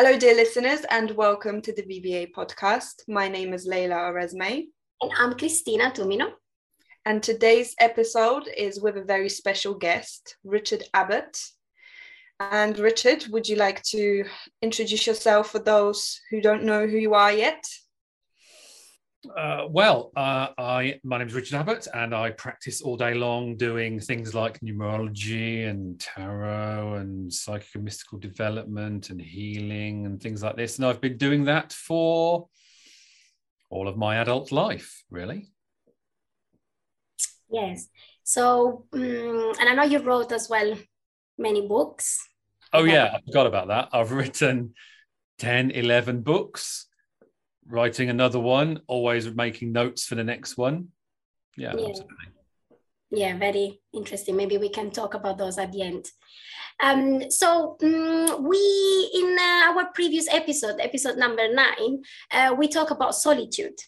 [0.00, 3.02] Hello, dear listeners, and welcome to the VVA podcast.
[3.08, 4.66] My name is Leila Oresme.
[5.00, 6.34] And I'm Cristina Tumino.
[7.04, 11.36] And today's episode is with a very special guest, Richard Abbot.
[12.38, 14.24] And Richard, would you like to
[14.62, 17.64] introduce yourself for those who don't know who you are yet?
[19.36, 23.56] Uh, well, uh, I my name is Richard Abbot, and I practice all day long
[23.56, 30.42] doing things like numerology and tarot and psychic and mystical development and healing and things
[30.42, 30.78] like this.
[30.78, 32.48] And I've been doing that for
[33.70, 35.48] all of my adult life, really.
[37.50, 37.88] Yes.
[38.22, 40.76] So, um, and I know you wrote as well
[41.36, 42.24] many books.
[42.72, 43.88] Oh, yeah, I forgot about that.
[43.92, 44.74] I've written
[45.38, 46.87] 10, 11 books
[47.68, 50.88] writing another one, always making notes for the next one.
[51.56, 51.88] Yeah, yeah.
[51.88, 52.16] absolutely.
[53.10, 54.36] Yeah, very interesting.
[54.36, 56.06] Maybe we can talk about those at the end.
[56.80, 62.90] Um, so um, we in uh, our previous episode, episode number nine, uh, we talk
[62.90, 63.78] about solitude,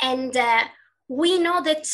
[0.00, 0.64] and uh,
[1.08, 1.86] we know that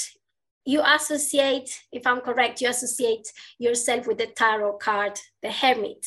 [0.64, 3.26] you associate, if I'm correct, you associate
[3.58, 6.06] yourself with the tarot card, the Hermit,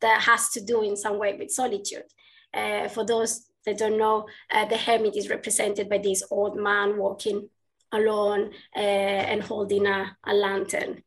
[0.00, 2.04] that has to do in some way with solitude.
[2.52, 6.96] Uh, for those that don't know, uh, the hermit is represented by this old man
[6.96, 7.48] walking
[7.92, 11.02] alone uh, and holding a, a lantern.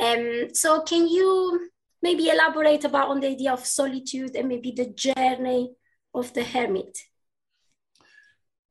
[0.00, 1.70] Um, so can you
[2.02, 5.72] maybe elaborate about on the idea of solitude and maybe the journey
[6.14, 6.98] of the hermit?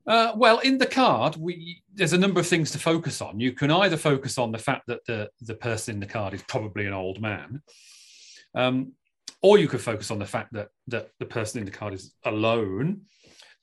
[0.07, 3.41] Uh, well, in the card, we, there's a number of things to focus on.
[3.41, 6.41] You can either focus on the fact that the, the person in the card is
[6.43, 7.61] probably an old man,
[8.55, 8.93] um,
[9.41, 12.13] or you could focus on the fact that, that the person in the card is
[12.23, 13.01] alone,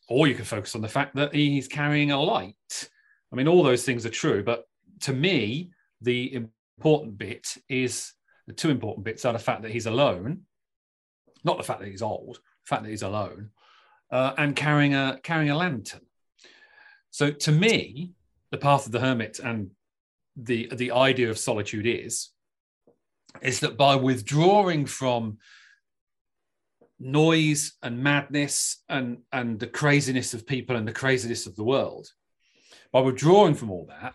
[0.08, 2.88] or you can focus on the fact that he's carrying a light.
[3.32, 4.64] I mean, all those things are true, but
[5.00, 5.70] to me,
[6.00, 6.34] the
[6.78, 8.12] important bit is
[8.46, 10.42] the two important bits are the fact that he's alone,
[11.42, 13.50] not the fact that he's old, the fact that he's alone,
[14.10, 16.02] uh, and carrying a carrying a lantern.
[17.10, 18.12] So to me,
[18.50, 19.70] the path of the hermit and
[20.36, 22.30] the the idea of solitude is
[23.42, 25.38] is that by withdrawing from
[27.04, 32.08] noise and madness and, and the craziness of people and the craziness of the world,
[32.92, 34.14] by withdrawing from all that,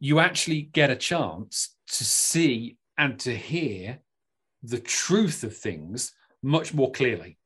[0.00, 3.98] you actually get a chance to see and to hear
[4.62, 6.12] the truth of things
[6.42, 7.38] much more clearly.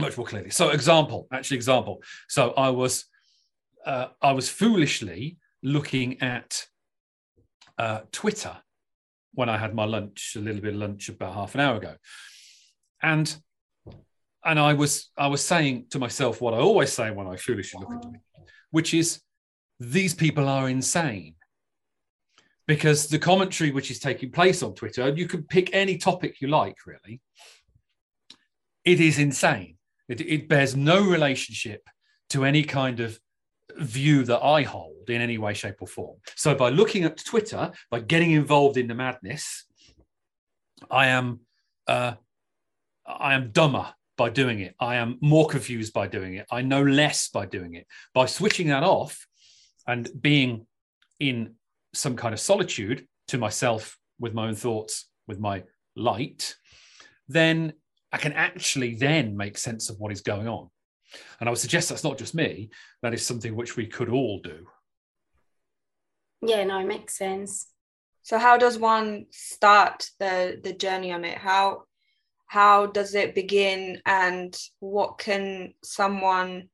[0.00, 0.50] Much more clearly.
[0.50, 2.02] So, example, actually, example.
[2.28, 3.04] So, I was,
[3.84, 6.66] uh, I was foolishly looking at
[7.78, 8.56] uh, Twitter
[9.34, 11.94] when I had my lunch, a little bit of lunch about half an hour ago,
[13.02, 13.34] and
[14.44, 17.80] and I was I was saying to myself what I always say when I foolishly
[17.80, 18.20] look at it,
[18.70, 19.20] which is
[19.78, 21.34] these people are insane.
[22.66, 26.46] Because the commentary which is taking place on Twitter, you can pick any topic you
[26.46, 27.20] like, really.
[28.84, 29.76] It is insane.
[30.08, 31.82] It, it bears no relationship
[32.30, 33.18] to any kind of
[33.76, 36.18] view that I hold in any way, shape, or form.
[36.36, 39.64] So by looking at Twitter, by getting involved in the madness,
[40.90, 41.40] I am
[41.88, 42.14] uh,
[43.06, 44.74] I am dumber by doing it.
[44.78, 46.46] I am more confused by doing it.
[46.50, 47.86] I know less by doing it.
[48.14, 49.26] By switching that off
[49.86, 50.66] and being
[51.18, 51.54] in
[51.94, 55.64] some kind of solitude to myself with my own thoughts, with my
[55.96, 56.54] light,
[57.28, 57.72] then
[58.12, 60.68] I can actually then make sense of what is going on.
[61.40, 62.70] And I would suggest that's not just me,
[63.02, 64.66] that is something which we could all do.
[66.42, 67.68] Yeah, no, it makes sense.
[68.22, 71.38] So how does one start the the journey on it?
[71.38, 71.84] How
[72.52, 76.68] how does it begin and what can someone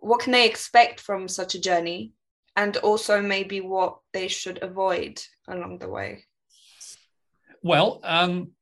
[0.00, 2.12] what can they expect from such a journey?
[2.54, 6.24] And also maybe what they should avoid along the way.
[7.62, 8.52] Well um,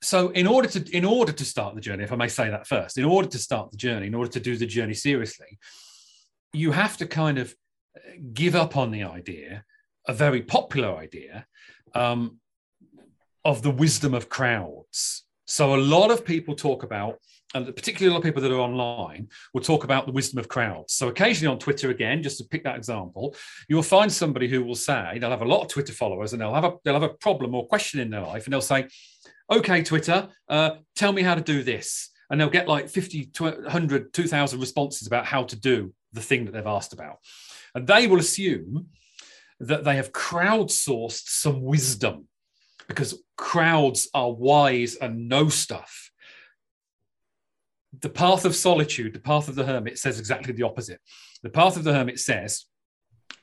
[0.00, 2.66] so in order to in order to start the journey if i may say that
[2.66, 5.58] first in order to start the journey in order to do the journey seriously
[6.52, 7.54] you have to kind of
[8.34, 9.64] give up on the idea
[10.08, 11.46] a very popular idea
[11.94, 12.40] um,
[13.44, 15.24] of the wisdom of crowds.
[15.46, 17.18] So a lot of people talk about,
[17.54, 20.48] and particularly a lot of people that are online will talk about the wisdom of
[20.48, 20.94] crowds.
[20.94, 23.36] So occasionally on Twitter, again, just to pick that example,
[23.68, 26.40] you will find somebody who will say they'll have a lot of Twitter followers and
[26.40, 28.88] they'll have a they'll have a problem or question in their life, and they'll say,
[29.50, 34.12] "Okay, Twitter, uh, tell me how to do this," and they'll get like 50, 100,
[34.12, 37.18] 2,000 responses about how to do the thing that they've asked about,
[37.74, 38.86] and they will assume
[39.60, 42.28] that they have crowdsourced some wisdom
[42.94, 46.10] because crowds are wise and know stuff.
[48.00, 51.00] The path of solitude, the path of the hermit, says exactly the opposite.
[51.42, 52.66] The path of the hermit says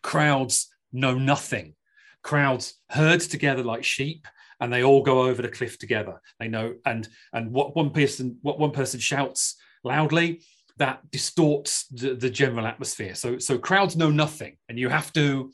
[0.01, 1.75] crowds know nothing.
[2.23, 4.27] Crowds herd together like sheep
[4.59, 6.21] and they all go over the cliff together.
[6.39, 10.41] They know, and and what one person what one person shouts loudly
[10.77, 13.15] that distorts the, the general atmosphere.
[13.15, 15.51] So so crowds know nothing, and you have to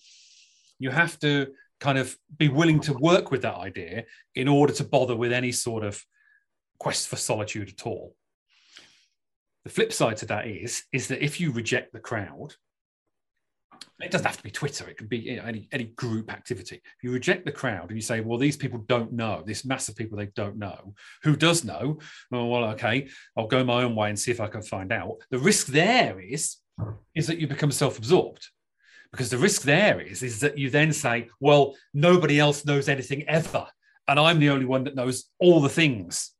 [0.80, 1.48] you have to
[1.86, 5.52] kind of be willing to work with that idea in order to bother with any
[5.52, 6.04] sort of
[6.80, 8.16] quest for solitude at all.
[9.66, 12.56] The flip side to that is is that if you reject the crowd,
[14.00, 14.90] it doesn't have to be Twitter.
[14.90, 16.78] It could be you know, any any group activity.
[16.78, 19.44] If you reject the crowd and you say, "Well, these people don't know.
[19.46, 20.96] This mass of people they don't know.
[21.24, 22.00] Who does know?
[22.32, 23.08] Well, well, okay,
[23.38, 26.20] I'll go my own way and see if I can find out." The risk there
[26.20, 26.58] is
[27.14, 28.44] is that you become self-absorbed,
[29.16, 33.24] because the risk there is is that you then say, "Well, nobody else knows anything
[33.30, 33.66] ever,
[34.10, 36.34] and I'm the only one that knows all the things,"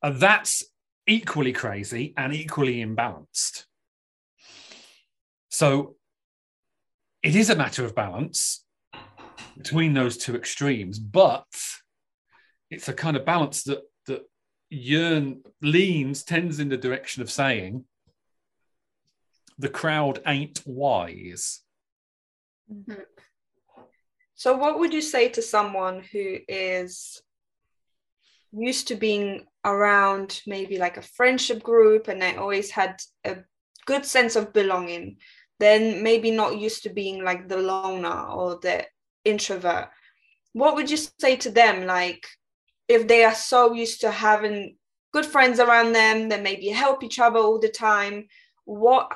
[0.00, 0.62] and that's
[1.08, 3.64] equally crazy and equally imbalanced.
[5.48, 5.96] So
[7.20, 8.64] it is a matter of balance
[9.56, 11.48] between those two extremes, but
[12.70, 14.22] it's a kind of balance that that
[14.70, 17.86] yearn leans tends in the direction of saying
[19.58, 21.64] the crowd ain't wise.
[22.72, 23.02] Mm-hmm.
[24.34, 27.20] So, what would you say to someone who is
[28.52, 33.38] used to being around maybe like a friendship group and they always had a
[33.86, 35.18] good sense of belonging?
[35.58, 38.84] then maybe not used to being like the loner or the
[39.24, 39.88] introvert
[40.52, 42.26] what would you say to them like
[42.88, 44.76] if they are so used to having
[45.12, 48.26] good friends around them that maybe help each other all the time
[48.64, 49.12] what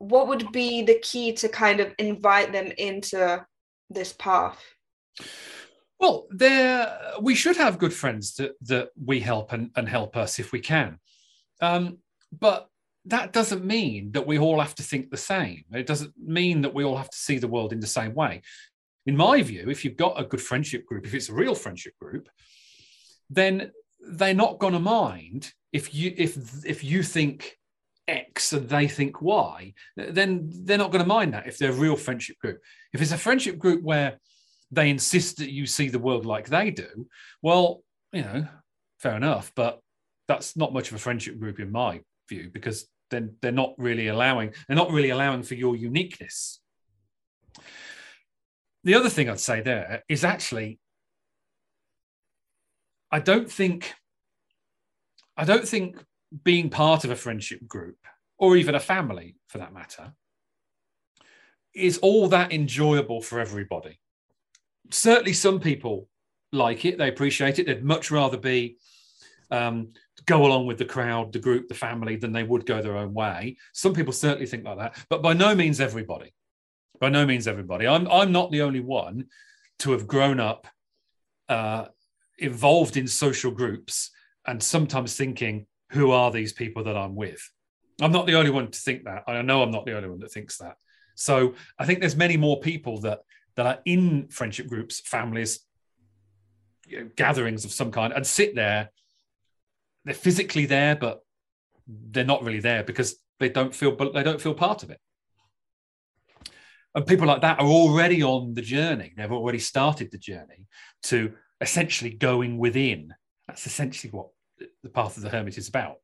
[0.00, 3.44] what would be the key to kind of invite them into
[3.88, 4.58] this path
[6.00, 10.38] well there we should have good friends that that we help and, and help us
[10.38, 10.98] if we can
[11.62, 11.98] um,
[12.32, 12.70] but
[13.06, 15.64] that doesn't mean that we all have to think the same.
[15.72, 18.42] It doesn't mean that we all have to see the world in the same way.
[19.06, 21.94] In my view, if you've got a good friendship group, if it's a real friendship
[21.98, 22.28] group,
[23.30, 27.56] then they're not going to mind if you if if you think
[28.10, 31.74] X and they think Y, then they're not going to mind that if they're a
[31.74, 32.60] real friendship group.
[32.92, 34.18] If it's a friendship group where
[34.70, 37.08] they insist that you see the world like they do,
[37.42, 38.46] well, you know,
[38.98, 39.80] fair enough, but
[40.28, 44.06] that's not much of a friendship group in my view because then they're not really
[44.06, 46.60] allowing they're not really allowing for your uniqueness
[48.84, 50.78] the other thing i'd say there is actually
[53.10, 53.92] i don't think
[55.36, 56.02] i don't think
[56.44, 57.98] being part of a friendship group
[58.38, 60.12] or even a family for that matter
[61.74, 63.98] is all that enjoyable for everybody
[64.90, 66.08] certainly some people
[66.52, 68.76] like it they appreciate it they'd much rather be
[69.50, 69.92] um,
[70.26, 73.12] go along with the crowd, the group, the family than they would go their own
[73.12, 73.56] way.
[73.72, 76.32] Some people certainly think like that, but by no means everybody.
[77.00, 77.86] By no means everybody.
[77.86, 79.26] I'm I'm not the only one
[79.80, 80.66] to have grown up
[81.48, 81.86] uh,
[82.38, 84.10] involved in social groups
[84.46, 87.40] and sometimes thinking, who are these people that I'm with?
[88.00, 89.24] I'm not the only one to think that.
[89.26, 90.76] I know I'm not the only one that thinks that.
[91.14, 93.20] So I think there's many more people that
[93.56, 95.60] that are in friendship groups, families,
[96.86, 98.90] you know, gatherings of some kind, and sit there
[100.04, 101.20] they're physically there, but
[101.86, 105.00] they're not really there because they don't feel but they don't feel part of it.
[106.94, 109.12] And people like that are already on the journey.
[109.16, 110.66] They've already started the journey
[111.04, 113.14] to essentially going within.
[113.46, 114.28] That's essentially what
[114.82, 115.96] the path of the hermit is about.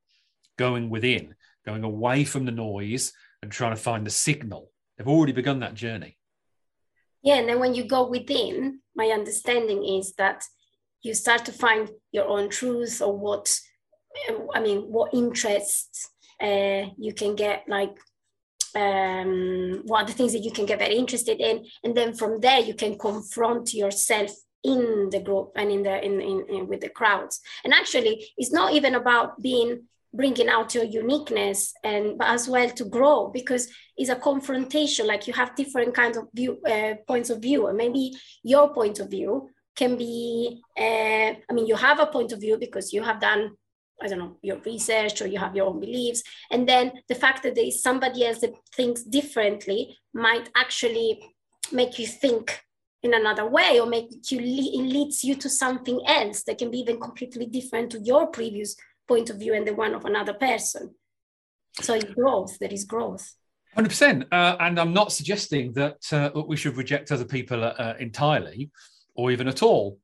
[0.58, 1.34] Going within,
[1.64, 4.70] going away from the noise and trying to find the signal.
[4.96, 6.16] They've already begun that journey.
[7.22, 10.44] Yeah, and then when you go within, my understanding is that
[11.02, 13.54] you start to find your own truth or what
[14.54, 16.08] I mean, what interests
[16.42, 17.98] uh, you can get like
[18.74, 22.40] um, what are the things that you can get very interested in, and then from
[22.40, 24.30] there you can confront yourself
[24.64, 27.40] in the group and in the in, in, in with the crowds.
[27.64, 29.82] And actually, it's not even about being
[30.16, 35.26] bringing out your uniqueness and but as well to grow because it's a confrontation like
[35.26, 39.10] you have different kinds of view uh, points of view and maybe your point of
[39.10, 43.20] view can be uh, i mean you have a point of view because you have
[43.20, 43.50] done
[44.02, 46.22] I don't know, your research or you have your own beliefs.
[46.50, 51.22] And then the fact that there is somebody else that thinks differently might actually
[51.72, 52.60] make you think
[53.06, 56.78] in another way or make you it leads you to something else that can be
[56.78, 58.76] even completely different to your previous
[59.08, 60.94] point of view and the one of another person.
[61.80, 63.34] So it's growth, there is growth.
[63.76, 64.26] 100%.
[64.32, 68.70] Uh, and I'm not suggesting that uh, we should reject other people uh, entirely
[69.14, 69.98] or even at all.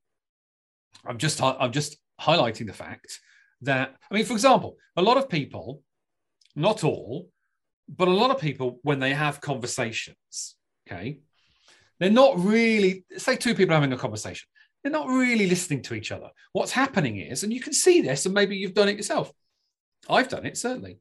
[1.04, 3.18] I'm just, I'm just highlighting the fact
[3.62, 5.82] that, I mean, for example, a lot of people,
[6.54, 7.30] not all,
[7.88, 10.56] but a lot of people, when they have conversations,
[10.87, 11.21] okay,
[12.02, 14.49] they're not really, say two people having a conversation,
[14.82, 16.30] they're not really listening to each other.
[16.52, 19.32] What's happening is, and you can see this, and maybe you've done it yourself.
[20.09, 20.99] I've done it certainly.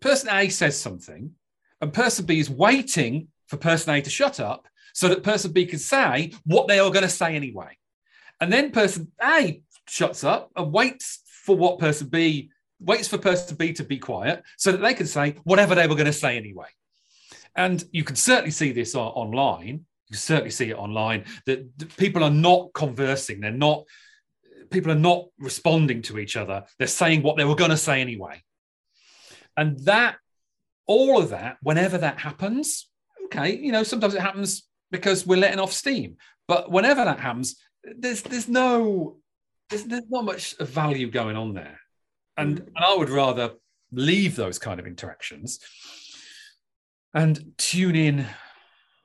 [0.00, 1.32] Person A says something,
[1.80, 5.64] and person B is waiting for person A to shut up so that person B
[5.64, 7.76] can say what they are going to say anyway.
[8.40, 12.50] And then person A shuts up and waits for what person B
[12.80, 15.94] waits for person B to be quiet so that they can say whatever they were
[15.94, 16.66] going to say anyway.
[17.56, 19.84] And you can certainly see this online.
[20.08, 23.40] You can certainly see it online that people are not conversing.
[23.40, 23.84] They're not,
[24.70, 26.64] people are not responding to each other.
[26.78, 28.42] They're saying what they were going to say anyway.
[29.56, 30.16] And that,
[30.86, 32.88] all of that, whenever that happens,
[33.26, 36.16] okay, you know, sometimes it happens because we're letting off steam.
[36.46, 39.18] But whenever that happens, there's there's no
[39.68, 41.78] there's, there's not much value going on there.
[42.36, 42.66] And, mm.
[42.74, 43.52] and I would rather
[43.92, 45.60] leave those kind of interactions
[47.14, 48.26] and tune in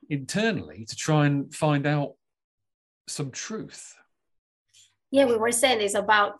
[0.09, 2.13] internally to try and find out
[3.07, 3.95] some truth.
[5.11, 6.39] Yeah, we were saying it's about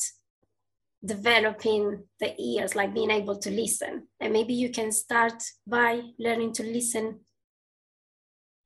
[1.06, 4.08] developing the ears, like being able to listen.
[4.20, 7.20] And maybe you can start by learning to listen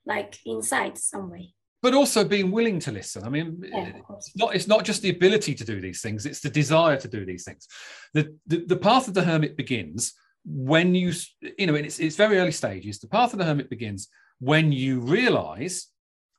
[0.05, 3.23] like inside some way but also being willing to listen.
[3.23, 6.39] I mean, yeah, it's not it's not just the ability to do these things; it's
[6.39, 7.67] the desire to do these things.
[8.13, 10.13] The the, the path of the hermit begins
[10.49, 11.11] when you
[11.57, 12.99] you know it's it's very early stages.
[12.99, 14.07] The path of the hermit begins
[14.39, 15.87] when you realise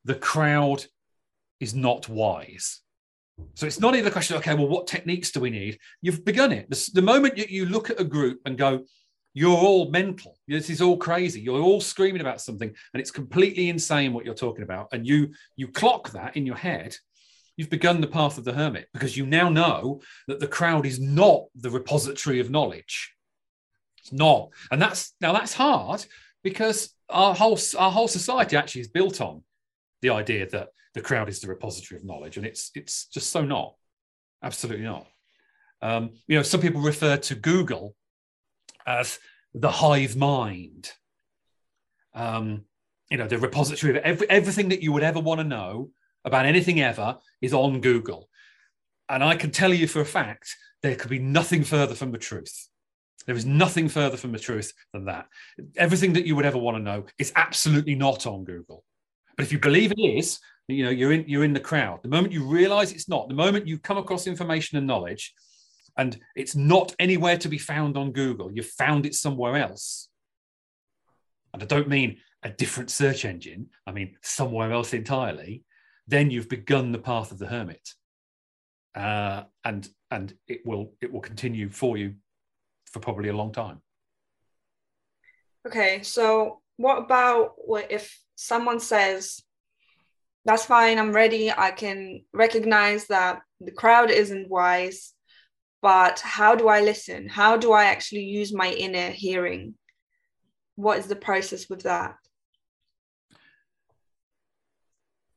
[0.05, 0.85] the crowd
[1.61, 2.81] is not wise.
[3.55, 4.37] So it's not even a question.
[4.38, 5.79] Okay, well, what techniques do we need?
[6.00, 6.69] You've begun it.
[6.71, 8.85] The, the moment you, you look at a group and go,
[9.35, 10.37] you're all mental.
[10.49, 11.41] This is all crazy.
[11.41, 14.88] You're all screaming about something, and it's completely insane what you're talking about.
[14.93, 16.97] And you you clock that in your head.
[17.57, 21.00] You've begun the path of the hermit because you now know that the crowd is
[21.00, 23.12] not the repository of knowledge.
[24.09, 26.05] It's not, and that's now that's hard
[26.43, 29.43] because our whole our whole society actually is built on
[30.00, 33.45] the idea that the crowd is the repository of knowledge, and it's it's just so
[33.45, 33.75] not.
[34.43, 35.07] Absolutely not.
[35.83, 37.95] Um, you know, some people refer to Google
[38.87, 39.19] as
[39.53, 40.91] the hive mind.
[42.15, 42.65] Um,
[43.11, 45.91] you know, the repository of every, everything that you would ever want to know
[46.25, 48.29] about anything ever is on Google.
[49.09, 52.19] And I can tell you for a fact, there could be nothing further from the
[52.19, 52.69] truth.
[53.27, 55.27] There is nothing further from the truth than that.
[55.77, 58.85] Everything that you would ever want to know is absolutely not on Google.
[59.37, 62.01] But if you believe it is, you know, you're in you're in the crowd.
[62.03, 65.33] The moment you realize it's not, the moment you come across information and knowledge
[65.97, 68.53] and it's not anywhere to be found on Google.
[68.53, 70.09] You've found it somewhere else.
[71.53, 75.65] And I don't mean a different search engine, I mean somewhere else entirely.
[76.07, 77.91] Then you've begun the path of the hermit.
[78.95, 82.15] Uh, and and it will it will continue for you
[82.92, 83.80] for probably a long time.
[85.66, 89.42] Okay, so what about what if someone says,
[90.45, 91.50] "That's fine, I'm ready.
[91.50, 95.14] I can recognize that the crowd isn't wise
[95.80, 97.28] but how do I listen?
[97.28, 99.75] How do I actually use my inner hearing?
[100.75, 102.16] What is the process with that?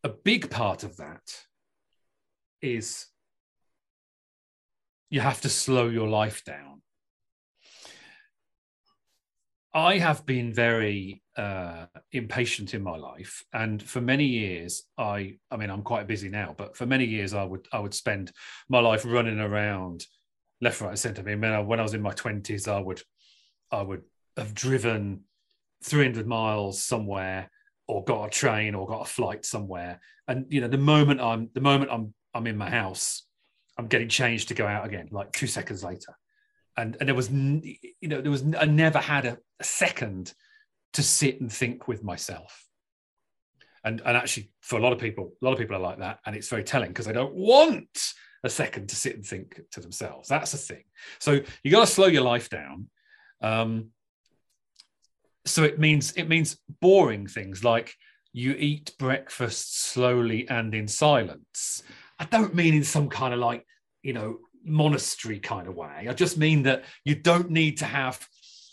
[0.03, 1.22] A big part of that
[2.62, 3.08] is
[5.10, 6.81] you have to slow your life down.
[9.74, 15.58] I have been very uh, impatient in my life, and for many years, I I
[15.58, 18.32] mean, I'm quite busy now, but for many years, I would I would spend
[18.68, 20.06] my life running around
[20.60, 21.22] left, right, and centre.
[21.22, 23.01] I mean, when I was in my twenties, I would,
[23.72, 24.04] I would
[24.38, 25.22] have driven
[25.84, 27.50] 300 miles somewhere,
[27.88, 30.01] or got a train, or got a flight somewhere.
[30.28, 33.24] And you know, the moment I'm, the moment I'm, I'm in my house,
[33.78, 36.16] I'm getting changed to go out again, like two seconds later.
[36.78, 40.34] And and there was, you know, there was, I never had a, a second
[40.94, 42.66] to sit and think with myself.
[43.84, 46.20] And, and actually, for a lot of people, a lot of people are like that,
[46.25, 48.13] and it's very telling because they don't want
[48.44, 50.30] a second to sit and think to themselves.
[50.30, 50.84] That's a thing.
[51.20, 52.90] So you got to slow your life down.
[53.42, 53.90] Um,
[55.46, 57.94] so it means it means boring things like
[58.34, 61.84] you eat breakfast slowly and in silence.
[62.20, 63.66] I don't mean in some kind of like
[64.04, 66.08] you know monastery kind of way.
[66.10, 68.27] I just mean that you don't need to have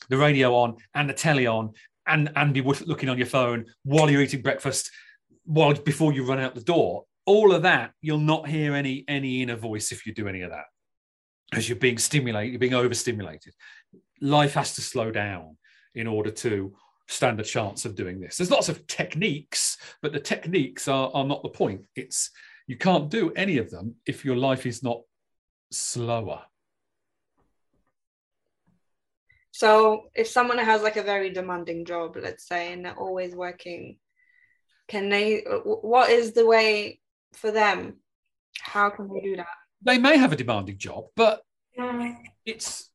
[0.09, 1.73] the radio on and the telly on
[2.07, 4.90] and and be looking on your phone while you're eating breakfast
[5.45, 7.04] while before you run out the door.
[7.26, 10.50] All of that you'll not hear any any inner voice if you do any of
[10.50, 10.64] that.
[11.50, 13.54] Because you're being stimulated you're being overstimulated.
[14.21, 15.57] Life has to slow down
[15.95, 16.75] in order to
[17.09, 18.37] stand a chance of doing this.
[18.37, 21.87] There's lots of techniques but the techniques are, are not the point.
[21.95, 22.30] It's
[22.66, 25.00] you can't do any of them if your life is not
[25.70, 26.42] slower.
[29.50, 33.96] So if someone has like a very demanding job let's say and they're always working
[34.87, 37.00] can they what is the way
[37.34, 37.96] for them?
[38.60, 39.46] How can they do that?
[39.82, 41.42] They may have a demanding job but
[41.78, 42.16] Mm.
[42.44, 42.90] it's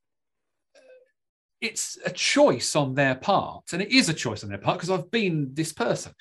[1.62, 4.90] it's a choice on their part and it is a choice on their part because
[4.90, 6.12] i've been this person.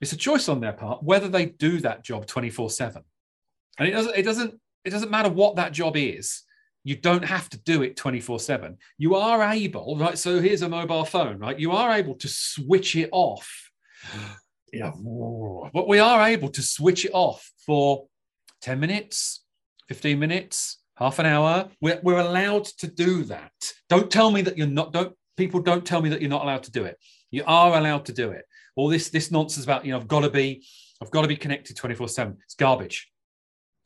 [0.00, 3.02] It's a choice on their part whether they do that job 24 7
[3.78, 6.42] and it doesn't it doesn't it doesn't matter what that job is
[6.84, 10.68] you don't have to do it 24 7 you are able right so here's a
[10.68, 11.58] mobile phone right?
[11.58, 13.70] You are able to switch it off.
[14.72, 14.90] Yeah.
[15.72, 18.08] But we are able to switch it off for
[18.62, 19.44] 10 minutes
[19.86, 21.68] 15 minutes half an hour.
[21.80, 23.52] We're, we're allowed to do that.
[23.88, 26.64] Don't tell me that you're not don't people don't tell me that you're not allowed
[26.64, 26.98] to do it.
[27.30, 28.46] You are allowed to do it.
[28.74, 30.66] All this this nonsense about you know i've got to be
[31.00, 33.12] i've got to be connected 24 7 it's garbage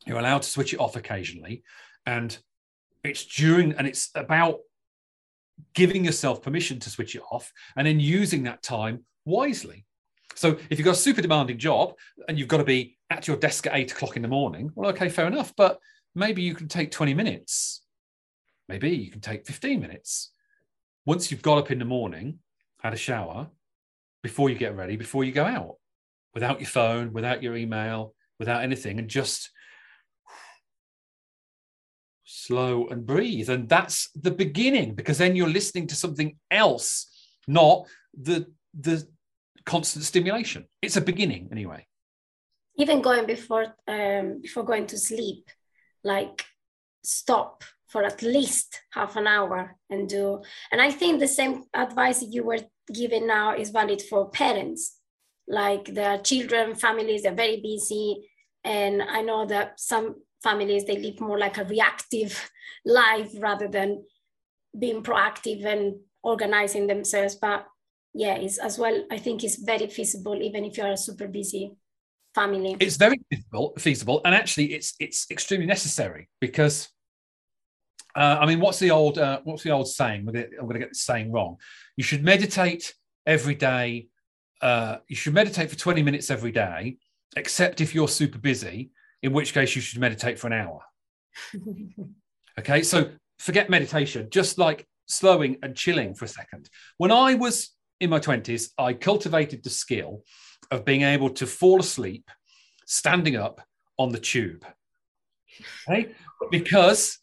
[0.05, 1.63] you're allowed to switch it off occasionally.
[2.05, 2.37] And
[3.03, 4.59] it's during and it's about
[5.73, 9.85] giving yourself permission to switch it off and then using that time wisely.
[10.35, 11.93] So if you've got a super demanding job
[12.27, 14.89] and you've got to be at your desk at eight o'clock in the morning well
[14.91, 15.79] okay fair enough but
[16.15, 17.81] maybe you can take 20 minutes.
[18.67, 20.31] Maybe you can take 15 minutes.
[21.05, 22.39] Once you've got up in the morning
[22.81, 23.47] had a shower
[24.23, 25.75] before you get ready before you go out
[26.33, 29.49] without your phone without your email without anything and just
[32.49, 33.49] slow and breathe.
[33.49, 36.29] And that's the beginning because then you're listening to something
[36.65, 36.89] else
[37.47, 38.37] not the
[38.79, 38.95] the
[39.65, 40.61] constant stimulation.
[40.81, 41.81] It's a beginning anyway.
[42.83, 45.43] Even going before um, before going to sleep
[46.03, 46.45] like
[47.03, 50.41] stop for at least half an hour and do
[50.71, 52.63] and i think the same advice you were
[53.01, 54.81] giving now is valid for parents.
[55.47, 58.07] Like their children families are very busy.
[58.63, 60.05] And i know that some
[60.41, 62.49] families they live more like a reactive
[62.85, 64.03] life rather than
[64.77, 67.35] being proactive and organizing themselves.
[67.35, 67.65] But
[68.15, 71.71] yeah it's as well i think it's very feasible even if you're a super busy
[72.33, 72.75] family.
[72.79, 74.21] It's very feasible feasible.
[74.25, 76.89] And actually it's it's extremely necessary because
[78.15, 80.27] uh, i mean what's the old uh, what's the old saying?
[80.27, 81.57] I'm going to get the saying wrong.
[81.95, 82.93] You should meditate
[83.25, 84.07] every day
[84.61, 86.97] uh, you should meditate for 20 minutes every day
[87.37, 90.81] except if you're super busy in which case you should meditate for an hour
[92.59, 97.71] okay so forget meditation just like slowing and chilling for a second when i was
[97.99, 100.23] in my 20s i cultivated the skill
[100.71, 102.29] of being able to fall asleep
[102.85, 103.61] standing up
[103.97, 104.65] on the tube.
[105.87, 106.09] Okay?
[106.49, 107.19] Because,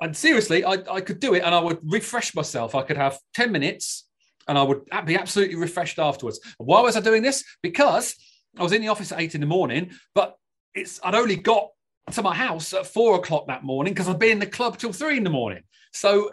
[0.00, 2.74] and seriously, I, I could do it and I would refresh myself.
[2.74, 4.08] I could have 10 minutes
[4.48, 6.40] and I would be absolutely refreshed afterwards.
[6.58, 7.44] Why was I doing this?
[7.62, 8.14] Because
[8.58, 10.36] I was in the office at eight in the morning, but
[10.76, 11.68] it's I'd only got
[12.12, 14.92] to my house at four o'clock that morning because I'd been in the club till
[14.92, 15.62] three in the morning.
[15.92, 16.30] So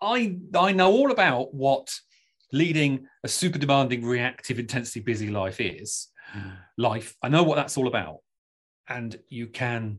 [0.00, 1.92] I I know all about what
[2.52, 6.08] leading a super demanding, reactive, intensely busy life is
[6.76, 7.14] life.
[7.22, 8.18] I know what that's all about.
[8.88, 9.98] And you can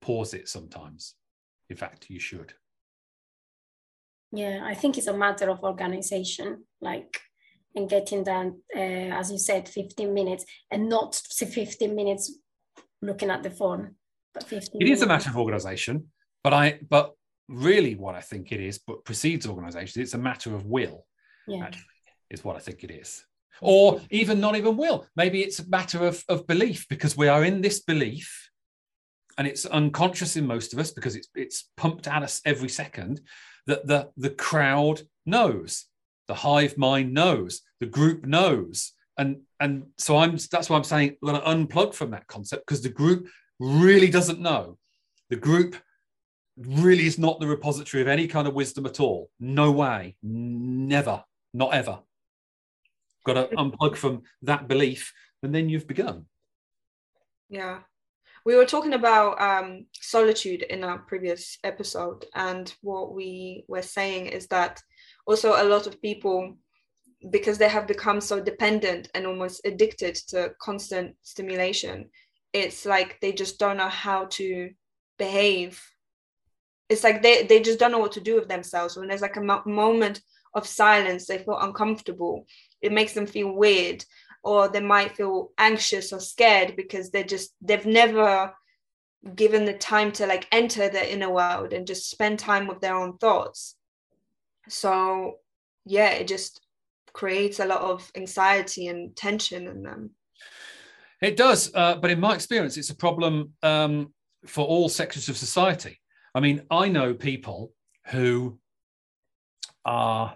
[0.00, 1.14] pause it sometimes.
[1.68, 2.54] In fact, you should.
[4.32, 7.20] Yeah, I think it's a matter of organization, like
[7.74, 12.32] and getting that, uh, as you said, 15 minutes and not 15 minutes
[13.02, 13.94] looking at the phone,
[14.34, 16.08] but 15 It is a matter of organization,
[16.42, 17.14] but I but
[17.48, 21.06] really what I think it is, but precedes organization, it's a matter of will.
[21.46, 21.64] Yeah.
[21.64, 21.84] actually,
[22.30, 23.24] is what I think it is.
[23.60, 25.06] Or even not even will.
[25.16, 28.50] Maybe it's a matter of, of belief because we are in this belief
[29.36, 33.20] and it's unconscious in most of us because it's it's pumped at us every second
[33.66, 35.86] that the the crowd knows,
[36.28, 38.92] the hive mind knows, the group knows.
[39.20, 42.82] And and so I'm that's why I'm saying I'm gonna unplug from that concept because
[42.82, 43.28] the group
[43.58, 44.78] really doesn't know.
[45.28, 45.76] The group
[46.56, 49.30] really is not the repository of any kind of wisdom at all.
[49.38, 50.16] No way.
[50.22, 51.22] Never.
[51.52, 52.00] Not ever.
[53.26, 56.24] Got to unplug from that belief, and then you've begun.
[57.50, 57.80] Yeah.
[58.46, 64.26] We were talking about um, solitude in our previous episode, and what we were saying
[64.28, 64.80] is that
[65.26, 66.56] also a lot of people,
[67.28, 72.08] because they have become so dependent and almost addicted to constant stimulation,
[72.52, 74.70] it's like they just don't know how to
[75.18, 75.82] behave.
[76.88, 78.96] It's like they, they just don't know what to do with themselves.
[78.96, 80.22] When there's like a mo- moment
[80.54, 82.46] of silence, they feel uncomfortable.
[82.80, 84.04] It makes them feel weird
[84.42, 88.54] or they might feel anxious or scared because they're just they've never
[89.34, 92.94] given the time to like enter the inner world and just spend time with their
[92.94, 93.76] own thoughts
[94.68, 95.34] so
[95.84, 96.62] yeah it just
[97.12, 100.10] creates a lot of anxiety and tension in them
[101.20, 104.12] It does, uh, but in my experience, it's a problem um,
[104.46, 106.00] for all sectors of society.
[106.34, 107.72] I mean, I know people
[108.06, 108.58] who
[109.84, 110.34] are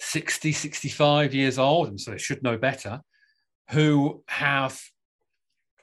[0.00, 3.00] 60, 65 years old, and so they should know better,
[3.70, 4.80] who have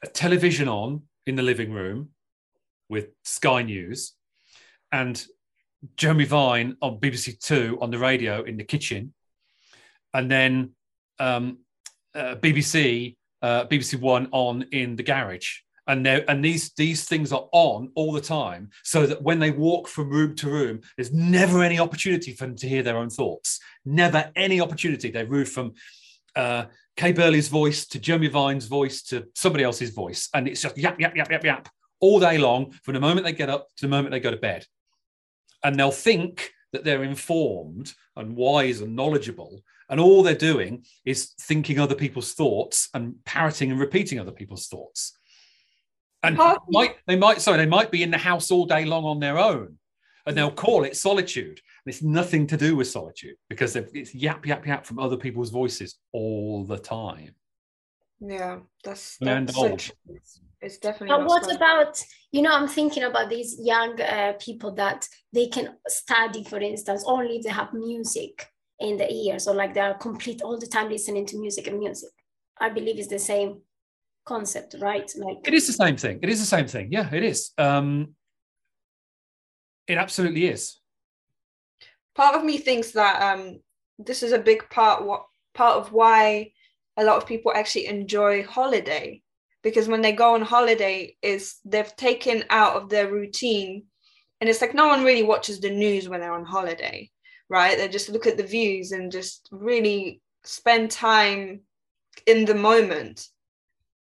[0.01, 2.09] a television on in the living room
[2.89, 4.13] with Sky News,
[4.91, 5.25] and
[5.97, 9.13] Jeremy Vine on BBC Two on the radio in the kitchen,
[10.15, 10.71] and then
[11.19, 11.59] um,
[12.15, 15.59] uh, BBC uh, BBC One on in the garage.
[15.87, 19.51] And they and these these things are on all the time, so that when they
[19.51, 23.11] walk from room to room, there's never any opportunity for them to hear their own
[23.11, 23.59] thoughts.
[23.85, 25.11] Never any opportunity.
[25.11, 25.73] They move from
[26.35, 26.65] uh,
[26.97, 30.99] Kay Burley's voice to Jeremy Vine's voice to somebody else's voice, and it's just yap
[30.99, 33.87] yap yap yap yap all day long from the moment they get up to the
[33.87, 34.65] moment they go to bed,
[35.63, 41.33] and they'll think that they're informed and wise and knowledgeable and all they're doing is
[41.39, 45.17] thinking other people's thoughts and parroting and repeating other people's thoughts.
[46.23, 46.37] And
[46.69, 49.37] might, they might, sorry, they might be in the house all day long on their
[49.37, 49.77] own
[50.25, 51.59] and they'll call it solitude.
[51.85, 55.51] And it's nothing to do with solitude because it's yap, yap, yap from other people's
[55.51, 57.35] voices all the time.
[58.19, 59.91] Yeah, that's, that's such,
[60.61, 61.15] it's definitely.
[61.15, 62.51] But what about you know?
[62.51, 67.43] I'm thinking about these young uh, people that they can study, for instance, only if
[67.43, 68.47] they have music
[68.79, 71.79] in the ears or like they are complete all the time listening to music and
[71.79, 72.09] music.
[72.59, 73.61] I believe it's the same
[74.25, 75.09] concept right?
[75.17, 76.19] Like it is the same thing.
[76.21, 76.91] It is the same thing.
[76.91, 77.51] Yeah it is.
[77.57, 78.15] Um
[79.87, 80.79] it absolutely is.
[82.15, 83.59] Part of me thinks that um
[83.97, 86.51] this is a big part what part of why
[86.97, 89.21] a lot of people actually enjoy holiday.
[89.63, 93.85] Because when they go on holiday is they've taken out of their routine.
[94.41, 97.09] And it's like no one really watches the news when they're on holiday
[97.49, 97.77] right?
[97.77, 101.61] They just look at the views and just really spend time
[102.25, 103.27] in the moment.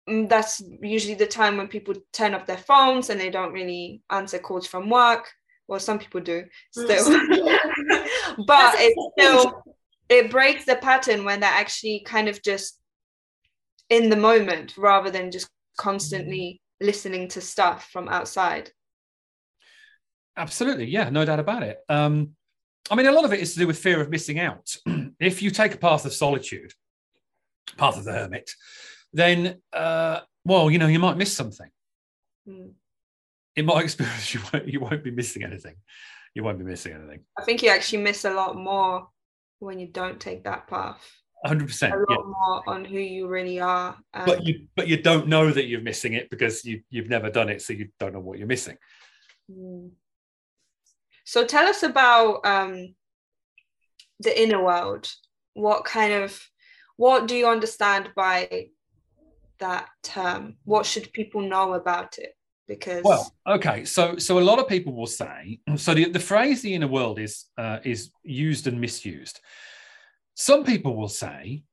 [0.07, 3.53] And mm, that's usually the time when people turn off their phones and they don't
[3.53, 5.29] really answer calls from work.
[5.67, 7.05] Well, some people do still,
[8.45, 9.63] but it still
[10.09, 12.79] it breaks the pattern when they're actually kind of just
[13.89, 18.69] in the moment rather than just constantly listening to stuff from outside.
[20.37, 21.79] Absolutely, yeah, no doubt about it.
[21.89, 22.35] Um,
[22.89, 24.75] I mean, a lot of it is to do with fear of missing out.
[25.19, 26.73] if you take a path of solitude,
[27.77, 28.51] path of the hermit,
[29.11, 31.69] then, uh, well, you know, you might miss something.
[32.47, 32.73] Mm.
[33.55, 35.75] In my experience, you won't, you won't be missing anything.
[36.35, 37.21] You won't be missing anything.
[37.39, 39.07] I think you actually miss a lot more
[39.59, 41.01] when you don't take that path.
[41.45, 41.93] 100%.
[41.93, 42.15] A lot yeah.
[42.25, 43.95] more on who you really are.
[44.13, 47.49] but you but you don't know that you're missing it because you, you've never done
[47.49, 48.77] it, so you don't know what you're missing.
[49.51, 49.91] Mm.
[51.25, 52.95] So tell us about um,
[54.19, 55.11] the inner world.
[55.53, 56.39] What kind of
[56.97, 58.67] what do you understand by
[59.59, 60.57] that term?
[60.63, 62.37] What should people know about it?
[62.67, 65.93] Because well, okay, so so a lot of people will say so.
[65.93, 69.39] The, the phrase "the inner world" is uh, is used and misused.
[70.35, 71.63] Some people will say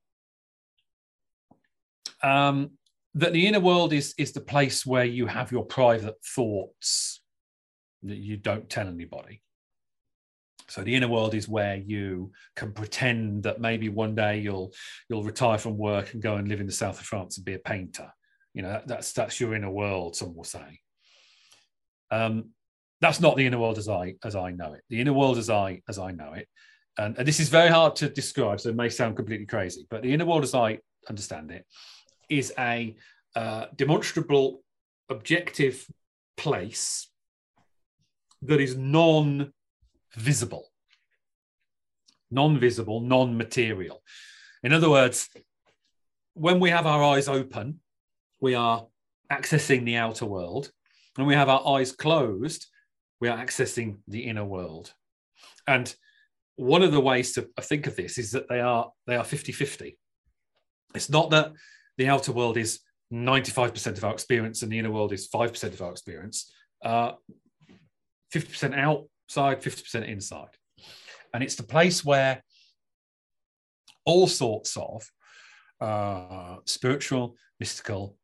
[2.22, 2.72] um,
[3.14, 7.21] that the inner world is is the place where you have your private thoughts
[8.02, 9.42] that you don't tell anybody.
[10.68, 14.72] So the inner world is where you can pretend that maybe one day you'll
[15.08, 17.54] you'll retire from work and go and live in the south of France and be
[17.54, 18.10] a painter.
[18.54, 20.16] You know that, that's that's your inner world.
[20.16, 20.80] Some will say.
[22.10, 22.50] Um,
[23.00, 24.82] that's not the inner world as I as I know it.
[24.88, 26.48] The inner world as I as I know it,
[26.98, 29.86] and, and this is very hard to describe, so it may sound completely crazy.
[29.90, 31.66] But the inner world as I understand it
[32.28, 32.96] is a
[33.34, 34.62] uh, demonstrable,
[35.08, 35.86] objective
[36.36, 37.08] place
[38.42, 39.52] that is non
[40.14, 40.68] visible,
[42.30, 44.02] non visible, non material.
[44.62, 45.28] In other words,
[46.34, 47.80] when we have our eyes open,
[48.40, 48.86] we are
[49.30, 50.70] accessing the outer world.
[51.16, 52.66] When we have our eyes closed,
[53.20, 54.92] we are accessing the inner world.
[55.66, 55.94] And
[56.56, 59.96] one of the ways to think of this is that they are they are 50-50.
[60.94, 61.52] It's not that
[61.96, 62.80] the outer world is
[63.12, 66.52] 95% of our experience and the inner world is 5% of our experience.
[66.84, 67.12] Uh,
[68.32, 70.48] 50% outside, 50% inside.
[71.34, 72.42] And it's the place where
[74.04, 75.08] all sorts of
[75.80, 78.16] uh, spiritual, mystical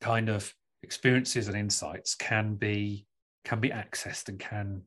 [0.00, 3.06] kind of experiences and insights can be
[3.44, 4.82] can be accessed and can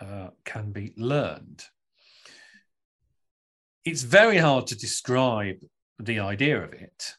[0.00, 1.64] uh, can be learned.
[3.84, 5.56] It's very hard to describe
[5.98, 7.12] the idea of it.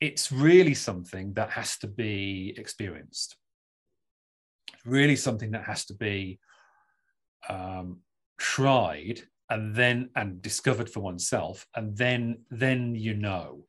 [0.00, 3.36] It's really something that has to be experienced
[4.86, 6.38] really something that has to be
[7.48, 8.00] um,
[8.38, 13.64] tried and then and discovered for oneself and then then you know.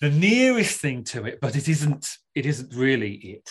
[0.00, 3.50] The nearest thing to it but it isn't it isn't really it.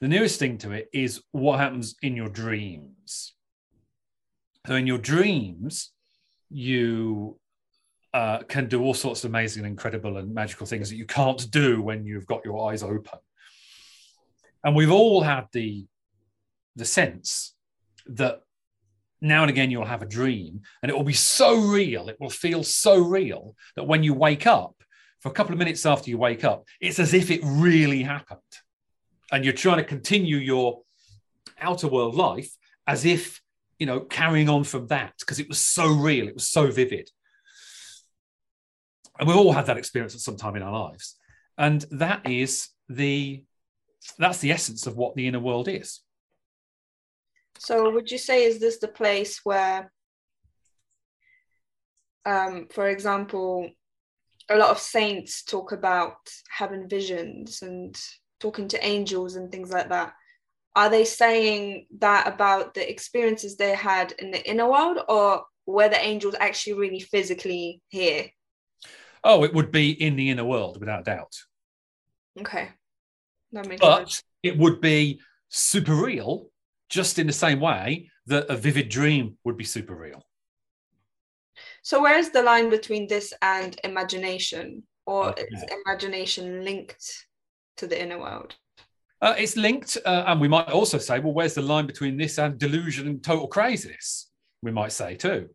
[0.00, 3.34] The nearest thing to it is what happens in your dreams.
[4.66, 5.92] So in your dreams
[6.50, 7.38] you
[8.14, 11.50] uh, can do all sorts of amazing and incredible and magical things that you can't
[11.50, 13.18] do when you've got your eyes open.
[14.64, 15.86] And we've all had the
[16.78, 17.54] the sense
[18.06, 18.40] that
[19.20, 22.30] now and again you'll have a dream and it will be so real, it will
[22.30, 24.74] feel so real that when you wake up,
[25.20, 28.38] for a couple of minutes after you wake up, it's as if it really happened.
[29.32, 30.82] And you're trying to continue your
[31.60, 32.50] outer world life
[32.86, 33.42] as if,
[33.78, 37.10] you know, carrying on from that because it was so real, it was so vivid.
[39.18, 41.16] And we've all had that experience at some time in our lives.
[41.56, 43.44] And that is the
[44.18, 46.00] that's the essence of what the inner world is.
[47.58, 49.92] So would you say is this the place where
[52.28, 53.70] um, for example,
[54.50, 56.16] a lot of saints talk about
[56.50, 57.98] having visions and
[58.40, 60.12] talking to angels and things like that.
[60.76, 65.88] Are they saying that about the experiences they had in the inner world, or were
[65.88, 68.26] the angels actually really physically here?
[69.24, 71.34] Oh, it would be in the inner world, without doubt.
[72.38, 72.68] Okay.
[73.52, 74.22] That makes but sense.
[74.42, 76.50] it would be super real,
[76.88, 80.24] just in the same way that a vivid dream would be super real.
[81.82, 84.82] So where's the line between this and imagination?
[85.06, 85.46] Or Okay.
[85.50, 87.26] is imagination linked
[87.78, 88.54] to the inner world?
[89.20, 92.38] Uh, it's linked, uh, and we might also say, well, where's the line between this
[92.38, 94.30] and delusion and total craziness?
[94.62, 95.48] We might say too.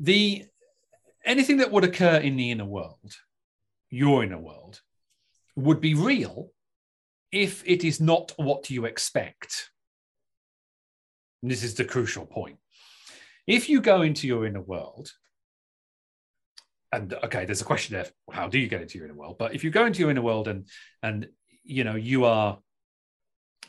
[0.00, 0.44] The
[1.24, 3.14] anything that would occur in the inner world,
[3.90, 4.80] your inner world,
[5.56, 6.50] would be real
[7.32, 9.70] if it is not what you expect.
[11.42, 12.58] And this is the crucial point.
[13.46, 15.10] If you go into your inner world,
[16.92, 19.36] and okay, there's a question there: how do you get into your inner world?
[19.38, 20.68] But if you go into your inner world and
[21.02, 21.28] and
[21.64, 22.58] you know you are